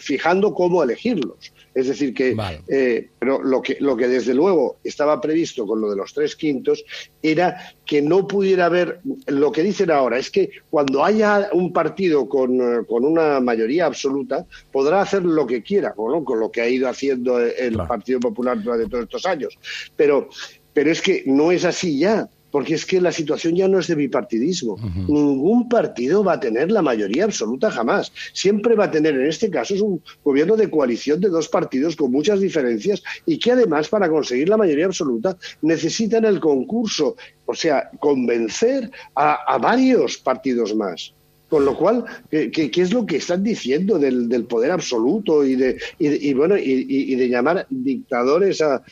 fijando 0.00 0.52
cómo 0.52 0.82
elegirlos. 0.82 1.52
Es 1.74 1.88
decir, 1.88 2.12
que, 2.12 2.34
vale. 2.34 2.62
eh, 2.68 3.08
pero 3.18 3.42
lo 3.42 3.62
que, 3.62 3.78
lo 3.80 3.96
que 3.96 4.08
desde 4.08 4.34
luego 4.34 4.76
estaba 4.84 5.20
previsto 5.20 5.66
con 5.66 5.80
lo 5.80 5.90
de 5.90 5.96
los 5.96 6.12
tres 6.12 6.36
quintos 6.36 6.84
era 7.22 7.74
que 7.86 8.02
no 8.02 8.26
pudiera 8.26 8.66
haber, 8.66 9.00
lo 9.26 9.50
que 9.52 9.62
dicen 9.62 9.90
ahora 9.90 10.18
es 10.18 10.30
que 10.30 10.50
cuando 10.70 11.04
haya 11.04 11.48
un 11.52 11.72
partido 11.72 12.28
con, 12.28 12.84
con 12.84 13.04
una 13.04 13.40
mayoría 13.40 13.86
absoluta, 13.86 14.44
podrá 14.70 15.00
hacer 15.00 15.24
lo 15.24 15.46
que 15.46 15.62
quiera, 15.62 15.94
¿no? 15.96 16.24
con 16.24 16.40
lo 16.40 16.50
que 16.50 16.60
ha 16.60 16.68
ido 16.68 16.88
haciendo 16.88 17.40
el 17.40 17.74
claro. 17.74 17.88
Partido 17.88 18.20
Popular 18.20 18.62
durante 18.62 18.88
todos 18.88 19.04
estos 19.04 19.26
años. 19.26 19.58
Pero, 19.96 20.28
pero 20.72 20.90
es 20.90 21.00
que 21.00 21.22
no 21.26 21.52
es 21.52 21.64
así 21.64 21.98
ya 21.98 22.28
porque 22.52 22.74
es 22.74 22.86
que 22.86 23.00
la 23.00 23.10
situación 23.10 23.56
ya 23.56 23.66
no 23.66 23.80
es 23.80 23.88
de 23.88 23.96
bipartidismo. 23.96 24.76
Ningún 25.08 25.68
partido 25.68 26.22
va 26.22 26.34
a 26.34 26.40
tener 26.40 26.70
la 26.70 26.82
mayoría 26.82 27.24
absoluta 27.24 27.70
jamás. 27.70 28.12
Siempre 28.32 28.76
va 28.76 28.84
a 28.84 28.90
tener, 28.90 29.14
en 29.14 29.26
este 29.26 29.50
caso, 29.50 29.74
es 29.74 29.80
un 29.80 30.00
gobierno 30.22 30.56
de 30.56 30.70
coalición 30.70 31.20
de 31.20 31.30
dos 31.30 31.48
partidos 31.48 31.96
con 31.96 32.12
muchas 32.12 32.40
diferencias 32.40 33.02
y 33.26 33.38
que 33.38 33.52
además 33.52 33.88
para 33.88 34.08
conseguir 34.08 34.48
la 34.50 34.58
mayoría 34.58 34.86
absoluta 34.86 35.36
necesitan 35.62 36.26
el 36.26 36.38
concurso, 36.38 37.16
o 37.46 37.54
sea, 37.54 37.90
convencer 37.98 38.90
a 39.14 39.58
varios 39.58 40.18
partidos 40.18 40.76
más. 40.76 41.14
Con 41.52 41.66
lo 41.66 41.76
cual, 41.76 42.06
¿qué, 42.30 42.50
qué, 42.50 42.70
es 42.80 42.94
lo 42.94 43.04
que 43.04 43.16
están 43.16 43.44
diciendo 43.44 43.98
del, 43.98 44.26
del 44.30 44.46
poder 44.46 44.70
absoluto 44.70 45.44
y 45.44 45.54
de, 45.54 45.76
y, 45.98 46.30
y 46.30 46.32
bueno 46.32 46.56
y, 46.56 46.86
y, 46.88 47.14
de 47.14 47.28
llamar 47.28 47.66
dictadores 47.68 48.62
a, 48.62 48.82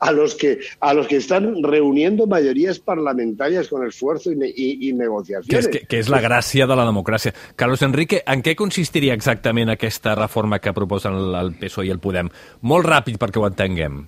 a, 0.00 0.10
los 0.10 0.34
que 0.34 0.58
a 0.80 0.92
los 0.92 1.06
que 1.06 1.18
están 1.18 1.62
reuniendo 1.62 2.26
mayorías 2.26 2.80
parlamentarias 2.80 3.68
con 3.68 3.86
esfuerzo 3.86 4.32
i, 4.32 4.88
i 4.88 4.92
negociacions? 4.92 5.46
Que 5.46 5.62
és, 5.62 5.70
que, 5.70 5.86
que 5.86 6.02
és 6.02 6.10
la 6.10 6.18
gràcia 6.18 6.66
de 6.66 6.74
la 6.74 6.90
democràcia. 6.90 7.30
Carlos 7.54 7.86
Enrique, 7.86 8.24
en 8.26 8.42
què 8.42 8.58
consistiria 8.58 9.14
exactament 9.14 9.70
aquesta 9.70 10.18
reforma 10.18 10.58
que 10.58 10.74
proposen 10.74 11.14
el 11.14 11.54
PSOE 11.62 11.92
i 11.92 11.94
el 11.94 12.02
Podem? 12.02 12.34
Molt 12.66 12.90
ràpid 12.90 13.22
perquè 13.22 13.38
ho 13.38 13.46
entenguem. 13.46 14.02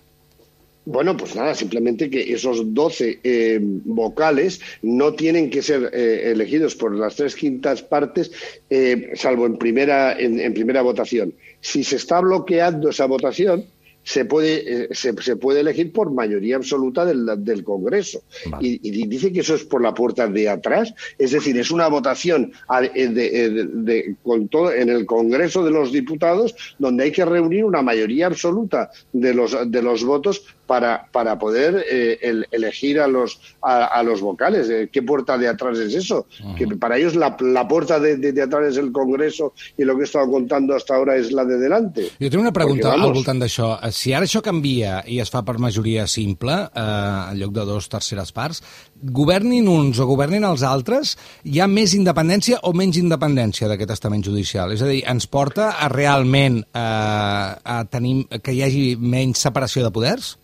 Bueno, 0.85 1.17
pues 1.17 1.37
nada, 1.37 1.55
simplemente 1.55 2.11
que 2.11 2.33
esos 2.33 2.75
12 2.75 3.21
eh, 3.23 3.61
vocales 3.63 4.61
no 4.83 5.15
tienen 5.15 5.49
que 5.49 5.63
ser 5.63 5.91
eh, 5.93 6.33
elegidos 6.33 6.75
por 6.75 6.97
las 6.97 7.15
tres 7.15 7.37
quintas 7.37 7.83
partes, 7.83 8.33
eh, 8.69 9.13
salvo 9.15 9.47
en 9.47 9.59
primera, 9.59 10.19
en, 10.19 10.41
en 10.41 10.53
primera 10.55 10.83
votación. 10.83 11.35
Si 11.61 11.85
se 11.85 11.97
está 11.97 12.21
bloqueando 12.21 12.91
esa 12.91 13.07
votación, 13.07 13.65
se 14.05 14.25
puede, 14.25 14.85
eh, 14.85 14.89
se, 14.93 15.15
se, 15.23 15.37
puede 15.37 15.61
elegir 15.61 15.93
por 15.93 16.11
mayoría 16.13 16.57
absoluta 16.57 17.05
del, 17.05 17.27
del 17.39 17.63
Congreso. 17.65 18.23
Vale. 18.47 18.67
Y, 18.67 18.81
y, 18.83 19.07
dice 19.07 19.33
que 19.33 19.41
eso 19.41 19.55
es 19.55 19.65
por 19.65 19.83
la 19.83 19.95
puerta 19.95 20.27
de 20.27 20.49
atrás, 20.49 20.95
es 21.19 21.31
decir, 21.33 21.57
es 21.59 21.71
una 21.71 21.89
votación 21.89 22.53
de, 22.81 23.09
de, 23.09 23.69
de, 23.73 24.17
con 24.23 24.49
todo, 24.49 24.73
en 24.73 24.89
el 24.89 25.07
Congreso 25.07 25.65
de 25.65 25.71
los 25.71 25.93
Diputados 25.93 26.55
donde 26.79 27.05
hay 27.05 27.13
que 27.13 27.25
reunir 27.25 27.65
una 27.65 27.83
mayoría 27.83 28.27
absoluta 28.27 28.91
de 29.13 29.35
los, 29.35 29.57
de 29.71 29.83
los 29.83 30.05
votos 30.05 30.45
para, 30.67 31.07
para 31.13 31.39
poder 31.39 31.85
eh, 31.91 32.19
el, 32.23 32.47
elegir 32.51 32.99
a 33.01 33.07
los, 33.07 33.39
a, 33.61 33.85
a 33.85 34.03
los 34.03 34.21
vocales. 34.21 34.71
Eh, 34.71 34.89
¿Qué 34.91 35.03
puerta 35.03 35.37
de 35.37 35.49
atrás 35.49 35.79
es 35.79 35.95
eso? 35.95 36.27
Uh 36.41 36.47
-huh. 36.47 36.55
Que 36.57 36.67
para 36.77 36.97
ellos 36.97 37.15
la, 37.15 37.37
la 37.41 37.69
puerta 37.69 38.01
de, 38.01 38.17
de, 38.17 38.43
atrás 38.43 38.69
es 38.73 38.77
el 38.79 38.91
Congreso 38.91 39.53
y 39.77 39.85
lo 39.85 39.95
que 39.97 40.03
he 40.03 40.05
estado 40.05 40.31
contando 40.31 40.75
hasta 40.75 40.95
ahora 40.97 41.17
es 41.17 41.31
la 41.33 41.45
de 41.45 41.59
delante. 41.59 42.03
Jo 42.21 42.31
tinc 42.31 42.41
una 42.41 42.53
pregunta 42.53 42.93
al 42.93 43.13
voltant 43.13 43.39
d'això. 43.43 43.77
Si 43.93 44.15
ara 44.17 44.27
això 44.27 44.43
canvia 44.45 45.01
i 45.07 45.19
es 45.23 45.31
fa 45.33 45.43
per 45.47 45.59
majoria 45.63 46.07
simple, 46.11 46.55
eh, 46.65 46.83
en 46.83 47.39
lloc 47.39 47.53
de 47.55 47.67
dos 47.69 47.89
terceres 47.93 48.33
parts, 48.33 48.63
governin 49.03 49.69
uns 49.69 50.01
o 50.01 50.07
governin 50.09 50.45
els 50.49 50.65
altres, 50.67 51.17
hi 51.45 51.61
ha 51.61 51.69
més 51.69 51.95
independència 51.95 52.61
o 52.63 52.73
menys 52.73 52.99
independència 53.01 53.69
d'aquest 53.69 53.95
estament 53.97 54.25
judicial? 54.25 54.73
És 54.73 54.83
a 54.83 54.91
dir, 54.91 55.03
ens 55.09 55.29
porta 55.29 55.75
a 55.79 55.89
realment 55.93 56.63
eh, 56.63 56.79
a 56.79 57.83
tenir, 57.91 58.27
que 58.43 58.57
hi 58.57 58.63
hagi 58.65 58.87
menys 58.97 59.45
separació 59.45 59.85
de 59.85 59.95
poders? 59.95 60.37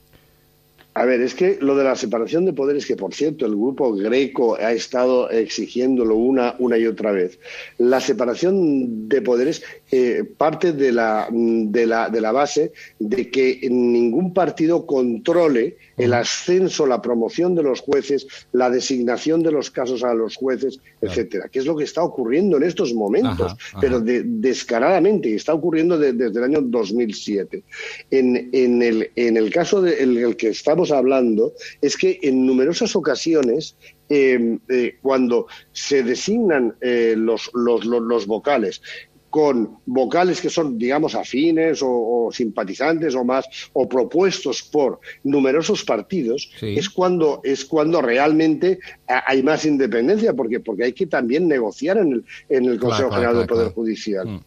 A 0.99 1.05
ver, 1.05 1.21
es 1.21 1.35
que 1.35 1.59
lo 1.61 1.77
de 1.77 1.85
la 1.85 1.95
separación 1.95 2.45
de 2.45 2.53
poderes, 2.53 2.85
que 2.85 2.97
por 2.97 3.15
cierto 3.15 3.47
el 3.47 3.53
grupo 3.53 3.93
Greco 3.93 4.57
ha 4.57 4.73
estado 4.73 5.31
exigiéndolo 5.31 6.17
una, 6.17 6.57
una 6.59 6.77
y 6.77 6.87
otra 6.87 7.13
vez, 7.13 7.39
la 7.79 8.01
separación 8.01 9.09
de 9.09 9.23
poderes 9.23 9.63
eh, 9.93 10.25
parte 10.37 10.73
de 10.73 10.91
la, 10.91 11.29
de, 11.31 11.87
la, 11.87 12.11
de 12.11 12.21
la 12.21 12.33
base 12.33 12.73
de 12.99 13.31
que 13.31 13.61
ningún 13.71 14.35
partido 14.35 14.87
controle 14.87 15.77
el 15.97 16.15
ascenso, 16.15 16.85
la 16.85 17.01
promoción 17.01 17.55
de 17.55 17.63
los 17.63 17.81
jueces, 17.81 18.27
la 18.53 18.69
designación 18.69 19.43
de 19.43 19.53
los 19.53 19.71
casos 19.71 20.03
a 20.03 20.15
los 20.15 20.35
jueces, 20.37 20.81
etcétera, 21.01 21.49
que 21.49 21.61
es 21.61 21.67
lo 21.67 21.77
que 21.77 21.85
está 21.85 22.03
ocurriendo 22.03 22.57
en 22.57 22.65
estos 22.65 22.93
momentos, 22.93 23.53
ajá, 23.53 23.57
ajá. 23.71 23.79
pero 23.81 24.01
de, 24.01 24.23
descaradamente, 24.25 25.29
y 25.29 25.35
está 25.35 25.55
ocurriendo 25.55 25.97
de, 25.97 26.13
desde 26.13 26.39
el 26.39 26.45
año 26.45 26.61
2007. 26.61 27.63
En, 28.11 28.51
en, 28.53 28.83
el, 28.83 29.11
en 29.15 29.37
el 29.37 29.51
caso 29.51 29.81
del 29.81 30.15
de, 30.15 30.23
el 30.23 30.37
que 30.37 30.49
estamos 30.49 30.88
hablando, 30.91 31.53
es 31.81 31.97
que 31.97 32.19
en 32.23 32.47
numerosas 32.47 32.95
ocasiones 32.97 33.77
eh, 34.09 34.59
eh, 34.69 34.97
cuando 35.03 35.47
se 35.73 36.03
designan 36.03 36.75
eh, 36.81 37.15
los, 37.17 37.51
los, 37.55 37.85
los, 37.85 38.03
los, 38.03 38.27
vocales 38.27 38.81
con 39.29 39.79
vocales 39.85 40.41
que 40.41 40.49
son, 40.49 40.79
digamos, 40.79 41.15
afines 41.15 41.83
o, 41.83 41.91
o, 41.91 42.33
simpatizantes 42.33 43.15
o 43.15 43.25
más, 43.25 43.47
o 43.75 43.87
propuestos 43.87 44.63
por 44.63 45.01
numerosos 45.25 45.85
partidos, 45.85 46.51
sí. 46.59 46.79
es, 46.79 46.89
cuando, 46.89 47.43
es 47.45 47.67
cuando 47.67 48.01
realmente 48.01 48.79
hay 49.07 49.43
más 49.43 49.67
independencia, 49.67 50.33
porque, 50.33 50.61
porque 50.61 50.85
hay 50.85 50.93
que 50.95 51.07
también 51.07 51.47
negociar 51.47 51.99
en 51.99 52.13
el, 52.13 52.25
en 52.49 52.65
el 52.65 52.81
Consejo 52.81 53.11
claro, 53.11 53.13
General 53.13 53.33
claro, 53.33 53.39
del 53.39 53.49
Poder 53.49 53.65
claro. 53.67 53.75
Judicial. 53.75 54.27
Mm. 54.27 54.41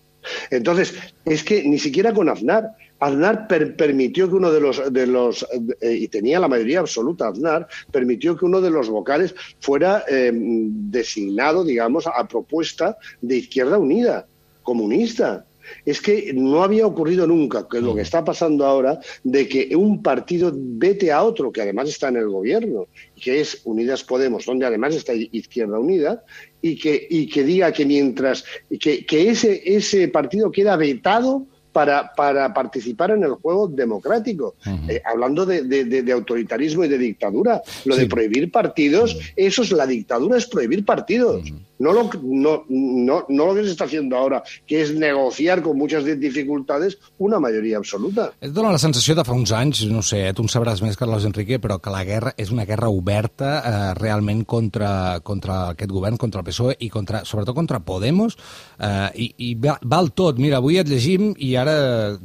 Entonces, 0.52 0.96
es 1.26 1.44
que 1.44 1.64
ni 1.64 1.80
siquiera 1.80 2.14
con 2.14 2.30
Aznar, 2.30 2.72
Aznar 3.02 3.48
per 3.48 3.76
permitió 3.76 4.30
que 4.30 4.36
uno 4.36 4.52
de 4.52 4.62
los, 4.62 4.94
de 4.94 5.08
los 5.08 5.46
eh, 5.82 5.94
y 5.94 6.08
tenía 6.08 6.40
la 6.40 6.48
mayoría 6.48 6.82
absoluta, 6.82 7.30
Aznar, 7.30 7.68
permitió 7.92 8.38
que 8.38 8.46
uno 8.46 8.62
de 8.62 8.70
los 8.70 8.90
vocales 8.90 9.34
fuera 9.60 10.06
eh, 10.08 10.32
designado, 10.34 11.64
digamos, 11.64 12.06
a 12.06 12.28
propuesta 12.28 12.98
de 13.20 13.38
Izquierda 13.38 13.80
Unida, 13.80 14.28
comunista. 14.62 15.46
Es 15.86 16.02
que 16.02 16.32
no 16.34 16.64
había 16.64 16.86
ocurrido 16.86 17.26
nunca, 17.26 17.68
que 17.68 17.78
es 17.78 17.84
lo 17.84 17.96
que 17.96 18.02
está 18.02 18.24
pasando 18.24 18.66
ahora, 18.66 19.00
de 19.24 19.48
que 19.48 19.76
un 19.76 20.04
partido 20.04 20.52
vete 20.54 21.12
a 21.12 21.24
otro, 21.24 21.52
que 21.52 21.62
además 21.62 21.90
está 21.90 22.10
en 22.10 22.18
el 22.18 22.30
gobierno, 22.30 22.88
que 23.20 23.42
es 23.42 23.62
Unidas 23.64 24.04
Podemos, 24.04 24.46
donde 24.46 24.66
además 24.66 24.94
está 24.94 25.14
Izquierda 25.14 25.80
Unida, 25.80 26.24
y 26.62 26.78
que, 26.78 27.08
y 27.10 27.28
que 27.28 27.44
diga 27.44 27.72
que 27.72 27.86
mientras 27.86 28.44
que, 28.80 29.06
que 29.06 29.30
ese, 29.30 29.62
ese 29.66 30.08
partido 30.08 30.52
queda 30.52 30.76
vetado 30.76 31.48
para, 31.72 32.14
para, 32.14 32.54
participar 32.54 33.12
en 33.12 33.24
el 33.24 33.32
juego 33.34 33.68
democrático. 33.68 34.56
Uh 34.66 34.70
-huh. 34.70 34.92
eh, 34.92 35.02
hablando 35.06 35.46
de, 35.46 35.64
de, 35.64 35.86
de, 35.86 36.12
autoritarismo 36.12 36.84
y 36.84 36.88
de 36.88 36.98
dictadura, 36.98 37.62
lo 37.86 37.96
sí. 37.96 38.02
de 38.02 38.08
prohibir 38.08 38.52
partidos, 38.52 39.18
eso 39.36 39.62
es 39.62 39.72
la 39.72 39.88
dictadura, 39.88 40.38
es 40.38 40.48
prohibir 40.48 40.86
partidos. 40.86 41.50
Uh 41.50 41.56
-huh. 41.56 41.71
No 41.82 41.92
lo, 41.94 42.10
no, 42.22 42.64
no, 42.70 43.26
no 43.28 43.46
lo 43.48 43.56
que 43.56 43.64
se 43.64 43.72
está 43.72 43.86
haciendo 43.86 44.16
ahora, 44.16 44.44
que 44.68 44.84
és 44.84 44.94
negociar 44.94 45.64
con 45.66 45.78
muchas 45.78 46.06
dificultades 46.06 47.00
una 47.18 47.40
majoria 47.42 47.80
absoluta. 47.82 48.28
Et 48.42 48.54
dona 48.54 48.70
la 48.74 48.82
sensació 48.82 49.16
de 49.18 49.26
fa 49.26 49.34
uns 49.34 49.50
anys, 49.56 49.82
no 49.90 50.04
sé, 50.06 50.22
tu 50.38 50.46
en 50.46 50.52
sabràs 50.52 50.84
més, 50.86 51.00
Carlos 51.00 51.26
Enrique, 51.26 51.58
però 51.64 51.80
que 51.82 51.94
la 51.94 52.04
guerra 52.06 52.36
és 52.38 52.52
una 52.54 52.68
guerra 52.70 52.92
oberta 52.94 53.50
eh, 53.58 53.80
realment 53.98 54.44
contra, 54.46 54.92
contra 55.26 55.58
aquest 55.72 55.90
govern, 55.92 56.20
contra 56.22 56.44
el 56.44 56.48
PSOE 56.52 56.78
i 56.86 56.92
contra, 56.94 57.24
sobretot 57.26 57.58
contra 57.58 57.82
Podemos, 57.82 58.38
eh, 58.78 59.10
i, 59.26 59.32
i 59.50 59.50
val 59.58 60.12
tot. 60.14 60.38
Mira, 60.38 60.62
avui 60.62 60.78
et 60.78 60.90
llegim 60.90 61.32
i 61.42 61.56
ara 61.58 61.76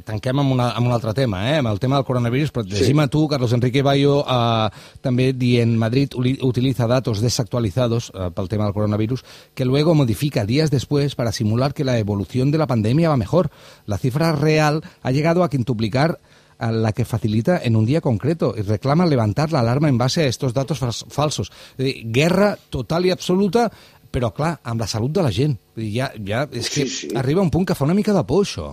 tanquem 0.05 0.43
amb, 0.43 0.53
una, 0.53 0.69
amb 0.77 0.91
un 0.91 0.93
altre 0.93 1.15
tema, 1.17 1.41
eh, 1.49 1.57
amb 1.63 1.73
el 1.73 1.81
tema 1.81 1.97
del 1.97 2.05
coronavirus, 2.05 2.53
però 2.53 2.67
et 2.67 2.75
llegim 2.75 3.01
sí. 3.01 3.07
a 3.07 3.09
tu, 3.09 3.25
Carlos 3.33 3.57
Enrique 3.57 3.81
Bayo, 3.81 4.19
eh, 4.21 5.01
també 5.01 5.31
dient 5.33 5.73
Madrid 5.81 6.13
utilitza 6.13 6.85
datos 6.85 7.25
desactualizados 7.25 8.11
eh, 8.13 8.29
pel 8.37 8.53
tema 8.53 8.69
del 8.69 8.77
coronavirus 8.77 9.25
que 9.53 9.65
luego 9.65 9.95
modifica 9.95 10.45
días 10.45 10.71
después 10.71 11.15
para 11.15 11.31
simular 11.31 11.73
que 11.73 11.83
la 11.83 11.97
evolución 11.97 12.51
de 12.51 12.57
la 12.57 12.67
pandemia 12.67 13.09
va 13.09 13.17
mejor. 13.17 13.49
La 13.85 13.97
cifra 13.97 14.31
real 14.31 14.83
ha 15.01 15.11
llegado 15.11 15.43
a 15.43 15.49
quintuplicar 15.49 16.19
a 16.59 16.71
la 16.71 16.91
que 16.91 17.05
facilita 17.05 17.61
en 17.63 17.75
un 17.75 17.85
día 17.85 18.01
concreto 18.01 18.55
y 18.57 18.61
reclama 18.61 19.05
levantar 19.05 19.51
la 19.51 19.59
alarma 19.59 19.89
en 19.89 19.97
base 19.97 20.23
a 20.23 20.27
estos 20.27 20.53
datos 20.53 20.79
falsos. 21.09 21.51
Guerra 21.77 22.57
total 22.69 23.05
i 23.05 23.11
absoluta, 23.13 23.69
però 24.11 24.31
clar, 24.33 24.55
amb 24.63 24.81
la 24.81 24.87
salut 24.89 25.11
de 25.13 25.23
la 25.23 25.31
gent. 25.33 25.57
Ja, 25.77 26.09
ja 26.25 26.45
és 26.49 26.71
que 26.71 26.87
sí, 26.87 26.89
sí. 26.89 27.09
arriba 27.19 27.43
un 27.43 27.51
punt 27.53 27.67
que 27.67 27.75
fa 27.77 27.85
una 27.85 27.97
mica 27.97 28.15
de 28.15 28.23
por, 28.25 28.45
això. 28.47 28.71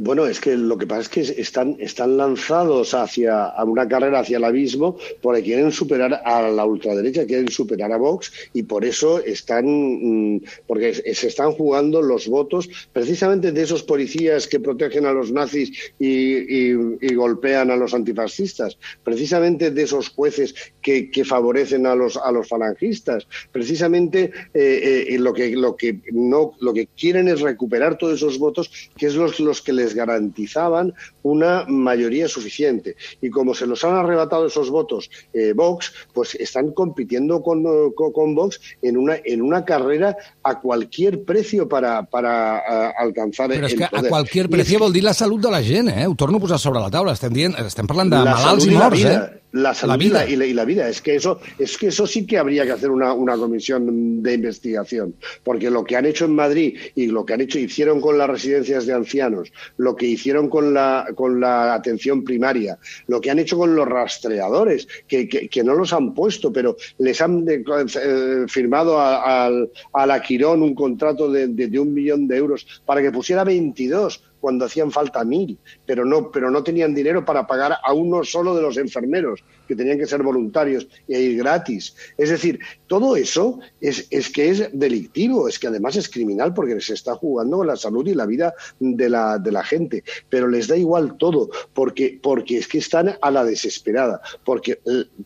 Bueno, 0.00 0.26
es 0.26 0.38
que 0.38 0.56
lo 0.56 0.78
que 0.78 0.86
pasa 0.86 1.00
es 1.00 1.08
que 1.08 1.20
están, 1.40 1.76
están 1.80 2.16
lanzados 2.16 2.94
hacia 2.94 3.46
a 3.46 3.64
una 3.64 3.88
carrera 3.88 4.20
hacia 4.20 4.36
el 4.36 4.44
abismo 4.44 4.96
porque 5.20 5.42
quieren 5.42 5.72
superar 5.72 6.22
a 6.24 6.48
la 6.48 6.64
ultraderecha, 6.64 7.26
quieren 7.26 7.48
superar 7.48 7.90
a 7.90 7.96
Vox 7.96 8.32
y 8.54 8.62
por 8.62 8.84
eso 8.84 9.18
están, 9.18 9.66
mmm, 9.66 10.40
porque 10.68 10.94
se 10.94 11.26
están 11.26 11.50
jugando 11.50 12.00
los 12.00 12.28
votos 12.28 12.68
precisamente 12.92 13.50
de 13.50 13.60
esos 13.60 13.82
policías 13.82 14.46
que 14.46 14.60
protegen 14.60 15.04
a 15.04 15.12
los 15.12 15.32
nazis 15.32 15.72
y, 15.98 16.74
golpean 17.18 17.72
a 17.72 17.76
los 17.76 17.94
antifascistas, 17.94 18.78
precisamente 19.02 19.72
de 19.72 19.82
esos 19.82 20.10
jueces 20.10 20.54
que, 20.80 21.10
que 21.10 21.24
favorecen 21.24 21.84
a 21.86 21.96
los, 21.96 22.16
a 22.16 22.30
los 22.30 22.46
falangistas, 22.46 23.26
precisamente 23.50 24.30
eh, 24.54 25.06
eh, 25.08 25.18
lo, 25.18 25.34
que, 25.34 25.56
lo, 25.56 25.74
que 25.74 25.98
no, 26.12 26.52
lo 26.60 26.72
que 26.72 26.86
quieren 26.86 27.26
es 27.26 27.40
recuperar 27.40 27.98
todos 27.98 28.14
esos 28.14 28.38
votos 28.38 28.70
que 28.96 29.06
es 29.06 29.16
los, 29.16 29.40
los 29.40 29.60
que 29.60 29.72
les 29.72 29.87
garantizaban 29.94 30.94
una 31.22 31.64
mayoría 31.66 32.28
suficiente. 32.28 32.96
Y 33.20 33.30
como 33.30 33.54
se 33.54 33.66
los 33.66 33.84
han 33.84 33.94
arrebatado 33.94 34.46
esos 34.46 34.70
votos 34.70 35.10
eh, 35.32 35.52
Vox, 35.54 35.92
pues 36.12 36.34
están 36.34 36.72
compitiendo 36.72 37.42
con, 37.42 37.62
con, 37.94 38.12
con, 38.12 38.34
Vox 38.34 38.60
en 38.82 38.96
una, 38.96 39.16
en 39.24 39.42
una 39.42 39.64
carrera 39.64 40.16
a 40.42 40.60
cualquier 40.60 41.24
precio 41.24 41.68
para, 41.68 42.02
para 42.04 42.62
uh, 42.98 43.02
alcanzar 43.02 43.48
Però 43.48 43.66
és 43.66 43.72
el 43.72 43.78
que 43.78 43.88
poder. 43.90 44.06
a 44.06 44.08
qualquier 44.08 44.48
precio 44.50 44.78
vol 44.82 44.92
dir 44.92 45.04
la 45.04 45.14
salut 45.14 45.42
de 45.42 45.50
la 45.52 45.62
gent, 45.62 45.88
eh? 45.88 46.06
Ho 46.06 46.14
torno 46.14 46.38
a 46.38 46.40
posar 46.40 46.58
sobre 46.58 46.80
la 46.80 46.90
taula. 46.90 47.14
Estem, 47.16 47.32
dient, 47.34 47.56
estem 47.64 47.88
parlant 47.88 48.12
de 48.12 48.22
la 48.22 48.36
malalts 48.36 48.66
i 48.68 48.74
morts, 48.74 49.04
eh? 49.08 49.18
La 49.52 49.74
salud 49.74 49.92
La 49.92 49.96
vida. 49.96 50.28
Y, 50.28 50.36
la, 50.36 50.46
y 50.46 50.52
la 50.52 50.64
vida. 50.64 50.88
Es 50.88 51.00
que 51.00 51.16
eso, 51.16 51.40
es 51.58 51.78
que 51.78 51.88
eso 51.88 52.06
sí 52.06 52.26
que 52.26 52.38
habría 52.38 52.64
que 52.64 52.72
hacer 52.72 52.90
una, 52.90 53.12
una 53.12 53.36
comisión 53.36 54.22
de 54.22 54.34
investigación, 54.34 55.14
porque 55.42 55.70
lo 55.70 55.84
que 55.84 55.96
han 55.96 56.06
hecho 56.06 56.26
en 56.26 56.34
Madrid 56.34 56.76
y 56.94 57.06
lo 57.06 57.24
que 57.24 57.34
han 57.34 57.40
hecho 57.40 57.58
hicieron 57.58 58.00
con 58.00 58.18
las 58.18 58.28
residencias 58.28 58.86
de 58.86 58.92
ancianos, 58.92 59.52
lo 59.76 59.96
que 59.96 60.06
hicieron 60.06 60.48
con 60.48 60.74
la 60.74 61.06
con 61.14 61.40
la 61.40 61.74
atención 61.74 62.24
primaria, 62.24 62.78
lo 63.06 63.20
que 63.20 63.30
han 63.30 63.38
hecho 63.38 63.56
con 63.56 63.74
los 63.74 63.88
rastreadores, 63.88 64.86
que, 65.06 65.28
que, 65.28 65.48
que 65.48 65.64
no 65.64 65.74
los 65.74 65.92
han 65.92 66.14
puesto, 66.14 66.52
pero 66.52 66.76
les 66.98 67.20
han 67.20 67.44
eh, 67.48 68.44
firmado 68.48 68.98
a, 68.98 69.46
a, 69.46 69.50
a 69.92 70.06
la 70.06 70.22
Quirón 70.22 70.62
un 70.62 70.74
contrato 70.74 71.30
de, 71.30 71.48
de, 71.48 71.68
de 71.68 71.78
un 71.78 71.94
millón 71.94 72.28
de 72.28 72.36
euros 72.36 72.66
para 72.84 73.02
que 73.02 73.10
pusiera 73.10 73.44
22 73.44 74.22
cuando 74.48 74.64
hacían 74.64 74.90
falta 74.90 75.22
mil, 75.24 75.58
pero 75.84 76.06
no, 76.06 76.32
pero 76.32 76.50
no 76.50 76.62
tenían 76.62 76.94
dinero 76.94 77.22
para 77.22 77.46
pagar 77.46 77.76
a 77.84 77.92
uno 77.92 78.24
solo 78.24 78.56
de 78.56 78.62
los 78.62 78.78
enfermeros, 78.78 79.44
que 79.66 79.76
tenían 79.76 79.98
que 79.98 80.06
ser 80.06 80.22
voluntarios 80.22 80.88
y 81.06 81.16
ir 81.16 81.36
gratis. 81.36 81.94
Es 82.16 82.30
decir, 82.30 82.58
todo 82.86 83.14
eso 83.14 83.60
es, 83.78 84.06
es 84.08 84.30
que 84.30 84.48
es 84.48 84.70
delictivo, 84.72 85.48
es 85.48 85.58
que 85.58 85.66
además 85.66 85.96
es 85.96 86.08
criminal 86.08 86.54
porque 86.54 86.80
se 86.80 86.94
está 86.94 87.14
jugando 87.14 87.62
la 87.62 87.76
salud 87.76 88.08
y 88.08 88.14
la 88.14 88.24
vida 88.24 88.54
de 88.80 89.10
la, 89.10 89.36
de 89.38 89.52
la 89.52 89.62
gente, 89.62 90.02
pero 90.30 90.48
les 90.48 90.66
da 90.66 90.78
igual 90.78 91.18
todo, 91.18 91.50
porque, 91.74 92.18
porque 92.22 92.56
es 92.56 92.68
que 92.68 92.78
están 92.78 93.16
a 93.20 93.30
la 93.30 93.44
desesperada, 93.44 94.22
porque 94.46 94.80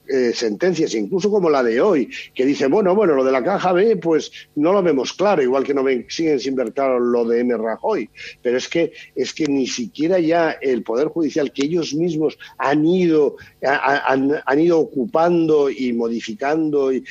eh, 0.09 0.33
sentencias, 0.35 0.97
incluso 0.97 1.31
como 1.31 1.49
la 1.49 1.62
de 1.62 1.81
hoy, 1.81 2.11
que 2.35 2.45
dice, 2.45 2.67
bueno, 2.67 2.97
bueno, 2.97 3.14
lo 3.14 3.23
de 3.23 3.31
la 3.31 3.45
caja 3.45 3.73
B, 3.73 3.99
pues 3.99 4.33
no 4.57 4.73
lo 4.73 4.83
vemos 4.83 5.12
claro, 5.12 5.43
igual 5.43 5.62
que 5.62 5.75
no 5.75 5.85
ven, 5.85 6.07
siguen 6.09 6.41
sin 6.41 6.57
ver 6.57 6.73
claro 6.73 6.99
lo 6.99 7.25
de 7.25 7.38
M. 7.38 7.57
Rajoy, 7.57 8.11
pero 8.43 8.59
es 8.59 8.69
que 8.69 8.93
es 9.14 9.35
que 9.35 9.47
ni 9.47 9.66
siquiera 9.66 10.19
ya 10.19 10.52
el 10.52 10.83
Poder 10.83 11.09
Judicial, 11.09 11.52
que 11.52 11.66
ellos 11.66 11.95
mismos 11.95 12.38
han 12.59 12.87
ido, 12.87 13.37
han, 13.62 14.33
han 14.45 14.61
ido 14.61 14.78
ocupando 14.81 15.71
y 15.71 15.92
modificando 15.92 16.92
y, 16.92 17.02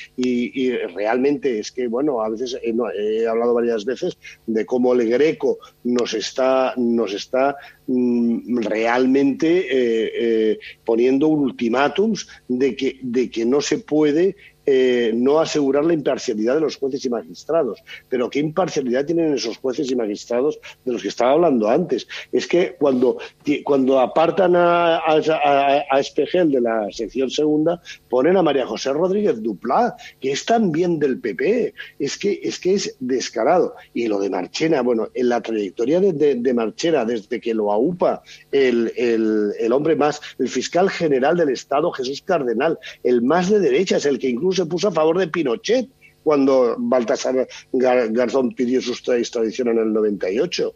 realmente 0.95 1.59
es 1.59 1.71
que, 1.71 1.87
bueno, 1.87 2.21
a 2.21 2.29
veces 2.29 2.57
he, 2.61 2.73
he, 2.97 3.27
hablado 3.27 3.53
varias 3.53 3.85
veces 3.85 4.17
de 4.47 4.65
cómo 4.65 4.93
el 4.93 5.09
Greco 5.09 5.59
nos 5.83 6.13
está, 6.13 6.73
nos 6.77 7.13
está 7.13 7.55
mm, 7.87 8.57
realmente 8.59 9.59
eh, 9.59 10.11
eh, 10.15 10.59
poniendo 10.85 11.27
ultimátums 11.27 12.27
de 12.47 12.75
que, 12.75 12.99
de 13.01 13.29
que 13.29 13.45
no 13.45 13.61
se 13.61 13.79
puede 13.79 14.35
eh, 14.65 15.11
no 15.15 15.39
asegurar 15.39 15.85
la 15.85 15.93
imparcialidad 15.93 16.55
de 16.55 16.61
los 16.61 16.77
jueces 16.77 17.03
y 17.05 17.09
magistrados. 17.09 17.79
Pero 18.09 18.29
¿qué 18.29 18.39
imparcialidad 18.39 19.05
tienen 19.05 19.33
esos 19.33 19.57
jueces 19.57 19.89
y 19.89 19.95
magistrados 19.95 20.59
de 20.85 20.93
los 20.93 21.01
que 21.01 21.07
estaba 21.07 21.31
hablando 21.31 21.69
antes? 21.69 22.07
Es 22.31 22.47
que 22.47 22.75
cuando, 22.77 23.17
cuando 23.63 23.99
apartan 23.99 24.55
a, 24.55 24.97
a, 24.97 25.21
a, 25.29 25.83
a 25.89 25.99
Espejel 25.99 26.51
de 26.51 26.61
la 26.61 26.87
sección 26.91 27.29
segunda, 27.29 27.81
ponen 28.09 28.37
a 28.37 28.43
María 28.43 28.67
José 28.67 28.93
Rodríguez 28.93 29.41
Duplá, 29.41 29.95
que 30.19 30.31
es 30.31 30.45
también 30.45 30.99
del 30.99 31.19
PP. 31.19 31.73
Es 31.97 32.17
que 32.17 32.39
es, 32.43 32.59
que 32.59 32.75
es 32.75 32.95
descarado. 32.99 33.75
Y 33.93 34.07
lo 34.07 34.19
de 34.19 34.29
Marchena, 34.29 34.81
bueno, 34.81 35.09
en 35.13 35.29
la 35.29 35.41
trayectoria 35.41 35.99
de, 35.99 36.35
de, 36.35 36.53
Marchena, 36.53 37.05
desde 37.05 37.39
que 37.39 37.53
lo 37.53 37.71
aupa 37.71 38.21
el, 38.51 38.93
el, 38.95 39.53
el 39.59 39.71
hombre 39.71 39.95
más, 39.95 40.21
el 40.37 40.49
fiscal 40.49 40.89
general 40.89 41.37
del 41.37 41.49
Estado, 41.49 41.91
Jesús 41.91 42.21
Cardenal, 42.21 42.77
el 43.03 43.21
más 43.21 43.49
de 43.49 43.59
derecha, 43.59 43.97
es 43.97 44.05
el 44.05 44.19
que 44.19 44.29
incluso 44.29 44.50
se 44.53 44.65
puso 44.65 44.87
a 44.87 44.91
favor 44.91 45.17
de 45.17 45.27
Pinochet 45.27 45.89
cuando 46.23 46.75
Baltasar 46.77 47.47
Garzón 47.73 48.53
pidió 48.53 48.81
su 48.81 48.93
extradición 49.13 49.69
en 49.69 49.79
el 49.79 49.93
98. 49.93 50.73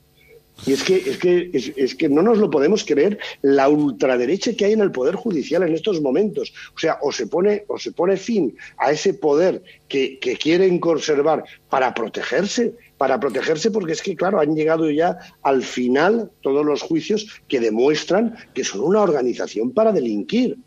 Y 0.66 0.74
es 0.74 0.84
que, 0.84 0.96
es, 0.96 1.18
que, 1.18 1.74
es, 1.76 1.96
que 1.96 2.08
no 2.08 2.22
nos 2.22 2.38
lo 2.38 2.50
podemos 2.50 2.86
creer 2.86 3.20
la 3.42 3.68
ultraderecha 3.68 4.54
que 4.54 4.66
hay 4.66 4.74
en 4.74 4.80
el 4.80 4.92
Poder 4.92 5.16
Judicial 5.16 5.64
en 5.64 5.74
estos 5.74 6.02
momentos. 6.02 6.54
O 6.76 6.80
sea, 6.80 6.98
o 7.02 7.12
se 7.12 7.28
pone, 7.28 7.66
o 7.68 7.78
se 7.78 7.92
pone 7.92 8.16
fin 8.16 8.56
a 8.78 8.92
ese 8.92 9.14
poder 9.14 9.62
que, 9.90 10.18
que 10.20 10.38
quieren 10.38 10.80
conservar 10.80 11.44
para 11.70 11.94
protegerse, 11.94 12.74
para 12.98 13.20
protegerse 13.20 13.70
porque 13.70 13.94
es 13.94 14.02
que, 14.02 14.16
claro, 14.16 14.40
han 14.40 14.56
llegado 14.56 14.90
ya 14.90 15.18
al 15.44 15.62
final 15.62 16.32
todos 16.42 16.66
los 16.66 16.82
juicios 16.82 17.42
que 17.50 17.60
demuestran 17.60 18.36
que 18.54 18.64
son 18.64 18.82
una 18.82 19.02
organización 19.02 19.72
para 19.72 19.92
delinquir. 19.92 20.58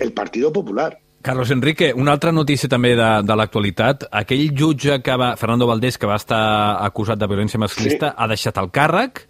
El 0.00 0.12
Partido 0.12 0.52
Popular. 0.52 0.98
Carlos 1.22 1.50
Enrique, 1.54 1.92
una 1.94 2.12
altra 2.12 2.32
notícia 2.34 2.68
també 2.68 2.96
de, 2.98 3.10
de 3.22 3.36
l'actualitat. 3.38 4.08
Aquell 4.22 4.50
jutge 4.58 4.98
que 5.06 5.16
va, 5.16 5.32
Fernando 5.38 5.68
Valdés, 5.70 5.96
que 5.98 6.10
va 6.10 6.18
estar 6.18 6.42
acusat 6.82 7.20
de 7.20 7.28
violència 7.30 7.62
masclista, 7.62 8.10
sí. 8.10 8.16
ha 8.18 8.28
deixat 8.34 8.58
el 8.62 8.72
càrrec. 8.74 9.26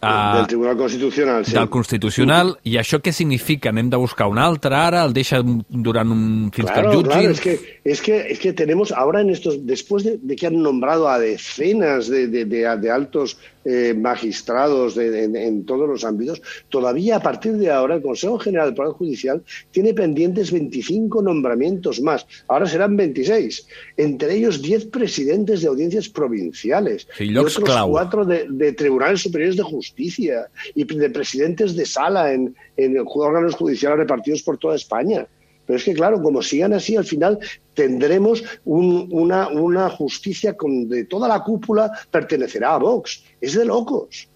Uh, 0.00 0.38
del 0.38 0.46
Tribunal 0.46 0.76
Constitucional, 0.76 1.44
sí. 1.44 1.52
Del 1.52 1.68
Constitucional. 1.68 2.54
I 2.64 2.78
això 2.80 3.00
què 3.04 3.12
significa? 3.12 3.68
Anem 3.72 3.90
de 3.92 3.98
buscar 4.00 4.30
un 4.32 4.40
altre 4.40 4.76
ara? 4.76 5.02
El 5.04 5.12
deixa 5.16 5.42
durant 5.44 6.12
un... 6.12 6.22
fins 6.54 6.70
claro, 6.70 6.76
que 6.76 6.86
el 6.86 6.94
jutgin? 6.96 7.18
Claro, 7.18 7.34
es 7.36 7.40
que, 7.44 7.79
es 7.84 8.02
que, 8.02 8.26
es 8.30 8.38
que 8.38 8.52
tenemos 8.52 8.92
ahora 8.92 9.20
en 9.20 9.30
estos... 9.30 9.66
Después 9.66 10.04
de, 10.04 10.18
de 10.20 10.36
que 10.36 10.46
han 10.46 10.62
nombrado 10.62 11.08
a 11.08 11.18
decenas 11.18 12.08
de, 12.08 12.26
de, 12.28 12.90
altos 12.90 13.38
eh, 13.64 13.94
magistrados 13.96 14.94
de, 14.94 15.24
en, 15.24 15.36
en, 15.36 15.64
todos 15.64 15.88
los 15.88 16.04
ámbitos, 16.04 16.42
todavía 16.68 17.16
a 17.16 17.20
partir 17.20 17.54
de 17.54 17.70
ahora 17.70 17.94
el 17.96 18.02
Consejo 18.02 18.38
General 18.38 18.68
del 18.68 18.74
Poder 18.74 18.92
Judicial 18.92 19.42
tiene 19.70 19.94
pendientes 19.94 20.52
25 20.52 21.22
nombramientos 21.22 22.00
más. 22.00 22.26
Ahora 22.48 22.66
serán 22.66 22.96
26. 22.96 23.66
Entre 23.96 24.34
ellos 24.34 24.60
10 24.60 24.86
presidentes 24.86 25.62
de 25.62 25.68
audiencias 25.68 26.08
provinciales. 26.08 27.08
Sí, 27.16 27.24
y 27.24 27.36
otros 27.36 27.60
clau. 27.60 27.90
cuatro 27.90 28.24
de, 28.24 28.46
de, 28.48 28.72
tribunales 28.72 29.22
superiores 29.22 29.56
de 29.56 29.62
justicia 29.62 30.48
y 30.74 30.84
de 30.84 31.10
presidentes 31.10 31.74
de 31.74 31.86
sala 31.86 32.32
en, 32.32 32.54
en 32.76 32.96
órganos 33.06 33.54
judiciales 33.54 33.98
repartidos 33.98 34.42
por 34.42 34.58
toda 34.58 34.76
España. 34.76 35.26
Pero 35.70 35.78
es 35.78 35.84
que, 35.84 35.94
claro, 35.94 36.20
como 36.20 36.42
sigan 36.42 36.72
así, 36.72 36.96
al 36.96 37.04
final 37.04 37.38
tendremos 37.74 38.42
un, 38.64 39.06
una, 39.12 39.46
una, 39.50 39.88
justicia 39.88 40.56
con, 40.56 40.88
de 40.88 41.04
toda 41.04 41.28
la 41.28 41.44
cúpula 41.44 41.92
pertenecerá 42.10 42.74
a 42.74 42.78
Vox. 42.78 43.22
Es 43.40 43.54
de 43.54 43.64
locos. 43.64 44.26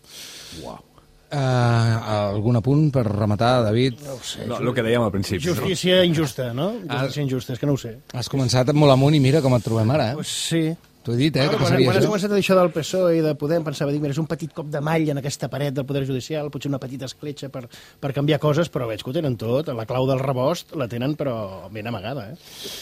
Wow. 0.62 0.78
Uh, 1.32 2.36
algun 2.36 2.60
apunt 2.60 2.92
per 2.94 3.02
rematar, 3.08 3.64
David? 3.64 3.98
No 4.06 4.14
ho 4.14 4.22
sé. 4.22 4.46
No, 4.46 4.60
el 4.62 4.70
que 4.76 4.84
dèiem 4.86 5.02
al 5.02 5.10
principi. 5.10 5.42
Justícia 5.48 5.96
no? 5.96 6.04
injusta, 6.06 6.52
no? 6.54 6.68
Justícia 6.84 7.26
injusta, 7.26 7.56
és 7.56 7.58
que 7.58 7.66
no 7.66 7.74
ho 7.74 7.82
sé. 7.82 7.96
Has 8.14 8.30
començat 8.30 8.70
molt 8.78 8.94
amunt 8.94 9.18
i 9.18 9.22
mira 9.24 9.42
com 9.42 9.58
et 9.58 9.66
trobem 9.66 9.90
ara, 9.90 10.12
eh? 10.12 10.20
Pues 10.20 10.30
sí. 10.30 10.68
T'ho 11.04 11.12
he 11.12 11.18
dit, 11.18 11.36
eh? 11.36 11.44
Bueno, 11.44 11.58
que 11.58 11.66
quan, 11.68 11.82
quan 11.84 11.98
has 11.98 12.06
començat 12.08 12.32
això 12.32 12.56
del 12.56 12.70
PSOE 12.72 13.18
i 13.18 13.20
de 13.24 13.34
Podem, 13.36 13.64
pensava, 13.66 13.92
dic, 13.92 14.00
mira, 14.00 14.14
és 14.16 14.20
un 14.22 14.28
petit 14.30 14.54
cop 14.56 14.70
de 14.72 14.80
mall 14.80 15.04
en 15.12 15.20
aquesta 15.20 15.50
paret 15.52 15.76
del 15.76 15.84
Poder 15.84 16.06
Judicial, 16.08 16.48
potser 16.54 16.72
una 16.72 16.80
petita 16.80 17.04
escletxa 17.10 17.50
per, 17.52 17.66
per 18.00 18.14
canviar 18.16 18.40
coses, 18.40 18.72
però 18.72 18.88
veig 18.88 19.04
que 19.04 19.12
ho 19.12 19.16
tenen 19.16 19.36
tot. 19.36 19.68
La 19.76 19.84
clau 19.90 20.08
del 20.08 20.22
rebost 20.24 20.72
la 20.80 20.88
tenen, 20.88 21.12
però 21.20 21.68
ben 21.74 21.92
amagada, 21.92 22.30
eh? 22.32 22.72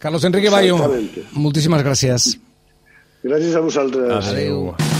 Carlos 0.00 0.24
Enrique 0.24 0.52
Bayo, 0.52 0.80
moltíssimes 1.36 1.84
gràcies. 1.84 2.32
Gràcies 3.26 3.56
a 3.56 3.64
vosaltres. 3.64 4.32
Adéu. 4.32 4.70
Adéu. 4.72 4.95